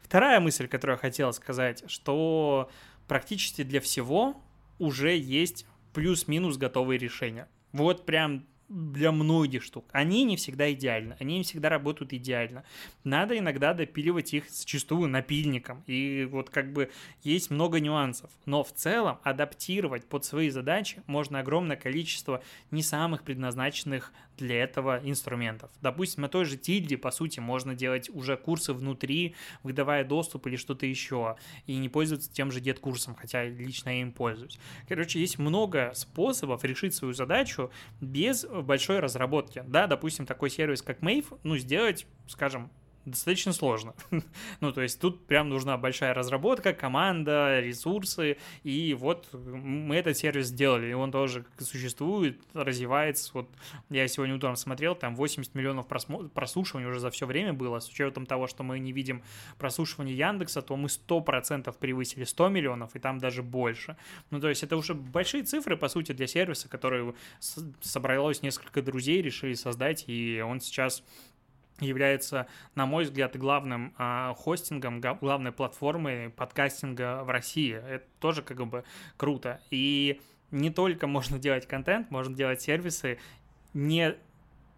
Вторая 0.00 0.38
мысль, 0.38 0.68
которую 0.68 0.94
я 0.94 1.00
хотел 1.00 1.32
сказать, 1.32 1.82
что 1.90 2.70
практически 3.08 3.64
для 3.64 3.80
всего 3.80 4.40
уже 4.78 5.16
есть 5.16 5.66
плюс-минус 5.92 6.56
готовые 6.56 6.98
решения. 6.98 7.48
Вот 7.72 8.06
прям 8.06 8.46
для 8.68 9.12
многих 9.12 9.62
штук. 9.62 9.86
Они 9.92 10.24
не 10.24 10.36
всегда 10.36 10.70
идеальны, 10.72 11.16
они 11.20 11.38
не 11.38 11.44
всегда 11.44 11.68
работают 11.68 12.12
идеально. 12.12 12.64
Надо 13.02 13.38
иногда 13.38 13.72
допиливать 13.72 14.34
их 14.34 14.50
зачастую 14.50 15.08
напильником. 15.08 15.82
И 15.86 16.28
вот 16.30 16.50
как 16.50 16.72
бы 16.72 16.90
есть 17.22 17.50
много 17.50 17.80
нюансов. 17.80 18.30
Но 18.44 18.62
в 18.62 18.72
целом 18.72 19.18
адаптировать 19.22 20.06
под 20.06 20.24
свои 20.24 20.50
задачи 20.50 21.02
можно 21.06 21.40
огромное 21.40 21.76
количество 21.76 22.42
не 22.70 22.82
самых 22.82 23.22
предназначенных 23.22 24.12
для 24.36 24.62
этого 24.62 25.00
инструментов. 25.02 25.70
Допустим, 25.80 26.22
на 26.22 26.28
той 26.28 26.44
же 26.44 26.56
тильде, 26.56 26.96
по 26.96 27.10
сути, 27.10 27.40
можно 27.40 27.74
делать 27.74 28.08
уже 28.08 28.36
курсы 28.36 28.72
внутри, 28.72 29.34
выдавая 29.62 30.04
доступ 30.04 30.46
или 30.46 30.56
что-то 30.56 30.86
еще, 30.86 31.36
и 31.66 31.76
не 31.76 31.88
пользоваться 31.88 32.32
тем 32.32 32.52
же 32.52 32.60
дед-курсом, 32.60 33.14
хотя 33.14 33.44
лично 33.44 33.90
я 33.90 34.02
им 34.02 34.12
пользуюсь. 34.12 34.58
Короче, 34.88 35.20
есть 35.20 35.38
много 35.38 35.92
способов 35.94 36.64
решить 36.64 36.94
свою 36.94 37.14
задачу 37.14 37.70
без 38.00 38.44
большой 38.62 39.00
разработки. 39.00 39.62
Да, 39.66 39.86
допустим, 39.86 40.26
такой 40.26 40.50
сервис, 40.50 40.82
как 40.82 41.00
Mave, 41.00 41.38
ну, 41.42 41.56
сделать, 41.56 42.06
скажем, 42.26 42.70
достаточно 43.10 43.52
сложно. 43.52 43.94
ну, 44.60 44.72
то 44.72 44.82
есть 44.82 45.00
тут 45.00 45.26
прям 45.26 45.48
нужна 45.48 45.76
большая 45.76 46.14
разработка, 46.14 46.72
команда, 46.72 47.60
ресурсы, 47.60 48.36
и 48.62 48.94
вот 48.98 49.28
мы 49.32 49.96
этот 49.96 50.16
сервис 50.16 50.46
сделали, 50.46 50.90
и 50.90 50.92
он 50.92 51.10
тоже 51.10 51.44
существует, 51.58 52.40
развивается. 52.54 53.30
Вот 53.34 53.48
я 53.90 54.06
сегодня 54.08 54.34
утром 54.34 54.56
смотрел, 54.56 54.94
там 54.94 55.14
80 55.16 55.54
миллионов 55.54 55.86
прослушиваний 55.86 56.88
уже 56.88 57.00
за 57.00 57.10
все 57.10 57.26
время 57.26 57.52
было, 57.52 57.80
с 57.80 57.88
учетом 57.88 58.26
того, 58.26 58.46
что 58.46 58.62
мы 58.62 58.78
не 58.78 58.92
видим 58.92 59.22
прослушивания 59.58 60.14
Яндекса, 60.14 60.62
то 60.62 60.76
мы 60.76 60.88
100% 60.88 61.74
превысили 61.78 62.24
100 62.24 62.48
миллионов, 62.48 62.96
и 62.96 62.98
там 62.98 63.18
даже 63.18 63.42
больше. 63.42 63.96
Ну, 64.30 64.40
то 64.40 64.48
есть 64.48 64.62
это 64.62 64.76
уже 64.76 64.94
большие 64.94 65.42
цифры, 65.42 65.76
по 65.76 65.88
сути, 65.88 66.12
для 66.12 66.26
сервиса, 66.26 66.68
который 66.68 67.14
собралось 67.80 68.42
несколько 68.42 68.82
друзей, 68.82 69.22
решили 69.22 69.54
создать, 69.54 70.04
и 70.06 70.42
он 70.46 70.60
сейчас 70.60 71.02
является, 71.80 72.46
на 72.74 72.86
мой 72.86 73.04
взгляд, 73.04 73.36
главным 73.36 73.94
э, 73.98 74.34
хостингом, 74.36 75.00
главной 75.00 75.52
платформой 75.52 76.30
подкастинга 76.30 77.22
в 77.24 77.30
России. 77.30 77.74
Это 77.74 78.04
тоже 78.20 78.42
как 78.42 78.64
бы 78.66 78.84
круто. 79.16 79.60
И 79.70 80.20
не 80.50 80.70
только 80.70 81.06
можно 81.08 81.38
делать 81.38 81.66
контент, 81.66 82.10
можно 82.10 82.34
делать 82.34 82.60
сервисы, 82.60 83.18
не 83.74 84.14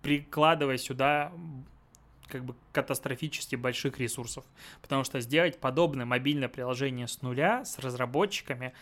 прикладывая 0.02 0.78
сюда 0.78 1.32
как 2.28 2.44
бы 2.44 2.54
катастрофически 2.72 3.56
больших 3.56 3.98
ресурсов. 3.98 4.44
Потому 4.80 5.04
что 5.04 5.20
сделать 5.20 5.58
подобное 5.58 6.06
мобильное 6.06 6.48
приложение 6.48 7.08
с 7.08 7.22
нуля, 7.22 7.64
с 7.64 7.78
разработчиками, 7.78 8.72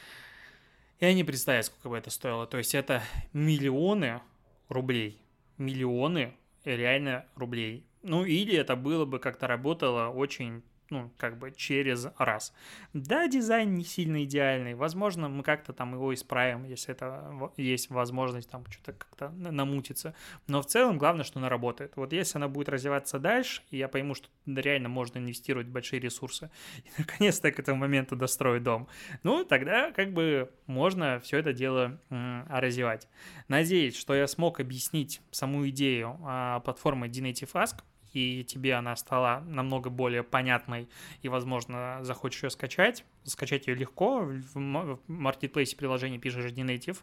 я 1.01 1.15
не 1.15 1.25
представляю, 1.25 1.65
сколько 1.65 1.89
бы 1.89 1.97
это 1.97 2.11
стоило. 2.11 2.47
То 2.47 2.59
есть 2.59 2.75
это 2.75 3.03
миллионы 3.33 4.21
рублей. 4.69 5.21
Миллионы 5.57 6.35
реально 6.65 7.25
рублей. 7.37 7.85
Ну, 8.09 8.25
или 8.25 8.57
это 8.57 8.75
было 8.75 9.05
бы 9.05 9.19
как-то 9.19 9.47
работало 9.47 10.09
очень 10.09 10.63
ну, 10.91 11.11
как 11.19 11.39
бы 11.39 11.53
через 11.55 12.09
раз. 12.19 12.53
Да, 12.93 13.29
дизайн 13.29 13.75
не 13.75 13.85
сильно 13.85 14.25
идеальный, 14.25 14.75
возможно, 14.75 15.29
мы 15.29 15.43
как-то 15.43 15.73
там 15.73 15.95
его 15.95 16.15
исправим, 16.15 16.65
если 16.65 16.95
это 16.95 17.53
есть 17.57 17.91
возможность 17.91 18.49
там 18.49 18.65
что-то 18.71 18.93
как-то 18.93 19.29
намутиться, 19.31 20.15
но 20.47 20.63
в 20.63 20.67
целом 20.67 20.99
главное, 20.99 21.25
что 21.25 21.39
она 21.39 21.49
работает. 21.49 21.93
Вот 21.97 22.13
если 22.13 22.39
она 22.39 22.49
будет 22.49 22.69
развиваться 22.69 23.19
дальше, 23.19 23.63
я 23.71 23.89
пойму, 23.89 24.15
что 24.15 24.29
реально 24.47 24.89
можно 24.89 25.19
инвестировать 25.19 25.67
большие 25.67 26.01
ресурсы, 26.01 26.51
и 26.85 26.91
наконец-то 26.97 27.53
к 27.53 27.59
этому 27.59 27.79
моменту 27.79 28.17
достроить 28.17 28.63
дом, 28.63 28.89
ну, 29.23 29.45
тогда 29.45 29.93
как 29.93 30.13
бы 30.13 30.51
можно 30.67 31.21
все 31.21 31.39
это 31.39 31.53
дело 31.53 32.01
развивать. 32.49 33.09
Надеюсь, 33.49 33.97
что 33.97 34.15
я 34.15 34.27
смог 34.27 34.61
объяснить 34.61 35.21
саму 35.31 35.69
идею 35.69 36.19
а, 36.25 36.61
платформы 36.61 37.09
D-Native 37.09 37.53
Ask, 37.53 37.83
и 38.13 38.45
тебе 38.45 38.75
она 38.75 38.97
стала 38.97 39.43
намного 39.47 39.91
более 39.91 40.23
понятной, 40.23 40.89
и, 41.23 41.29
возможно, 41.29 41.99
захочешь 42.03 42.43
ее 42.43 42.51
скачать. 42.51 43.05
Скачать 43.25 43.67
ее 43.67 43.75
легко. 43.75 44.21
В 44.55 44.99
маркетплейсе 45.07 45.77
приложения 45.77 46.19
пишешь 46.19 46.53
Native 46.53 46.99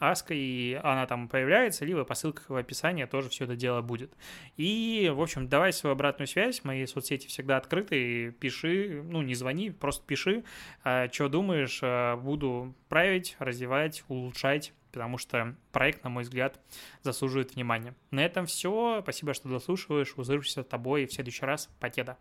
Ask, 0.00 0.26
и 0.30 0.78
она 0.82 1.06
там 1.06 1.28
появляется, 1.28 1.84
либо 1.84 2.04
по 2.04 2.14
ссылках 2.14 2.50
в 2.50 2.56
описании 2.56 3.04
тоже 3.04 3.28
все 3.28 3.44
это 3.44 3.56
дело 3.56 3.80
будет. 3.80 4.12
И, 4.56 5.10
в 5.14 5.20
общем, 5.20 5.48
давай 5.48 5.72
свою 5.72 5.92
обратную 5.92 6.26
связь. 6.26 6.64
Мои 6.64 6.84
соцсети 6.86 7.28
всегда 7.28 7.56
открыты. 7.56 8.32
Пиши, 8.32 9.02
ну, 9.04 9.22
не 9.22 9.34
звони, 9.34 9.70
просто 9.70 10.04
пиши, 10.06 10.44
а, 10.82 11.08
что 11.12 11.28
думаешь. 11.28 11.80
А, 11.82 12.16
буду 12.16 12.74
править, 12.88 13.36
развивать, 13.38 14.04
улучшать 14.08 14.72
потому 14.98 15.16
что 15.16 15.54
проект, 15.70 16.02
на 16.02 16.10
мой 16.10 16.24
взгляд, 16.24 16.60
заслуживает 17.02 17.54
внимания. 17.54 17.94
На 18.10 18.24
этом 18.24 18.46
все. 18.46 18.98
Спасибо, 19.02 19.32
что 19.32 19.48
дослушиваешь. 19.48 20.14
Услышимся 20.16 20.62
с 20.62 20.66
тобой 20.66 21.06
в 21.06 21.12
следующий 21.12 21.44
раз. 21.44 21.70
Покеда. 21.78 22.18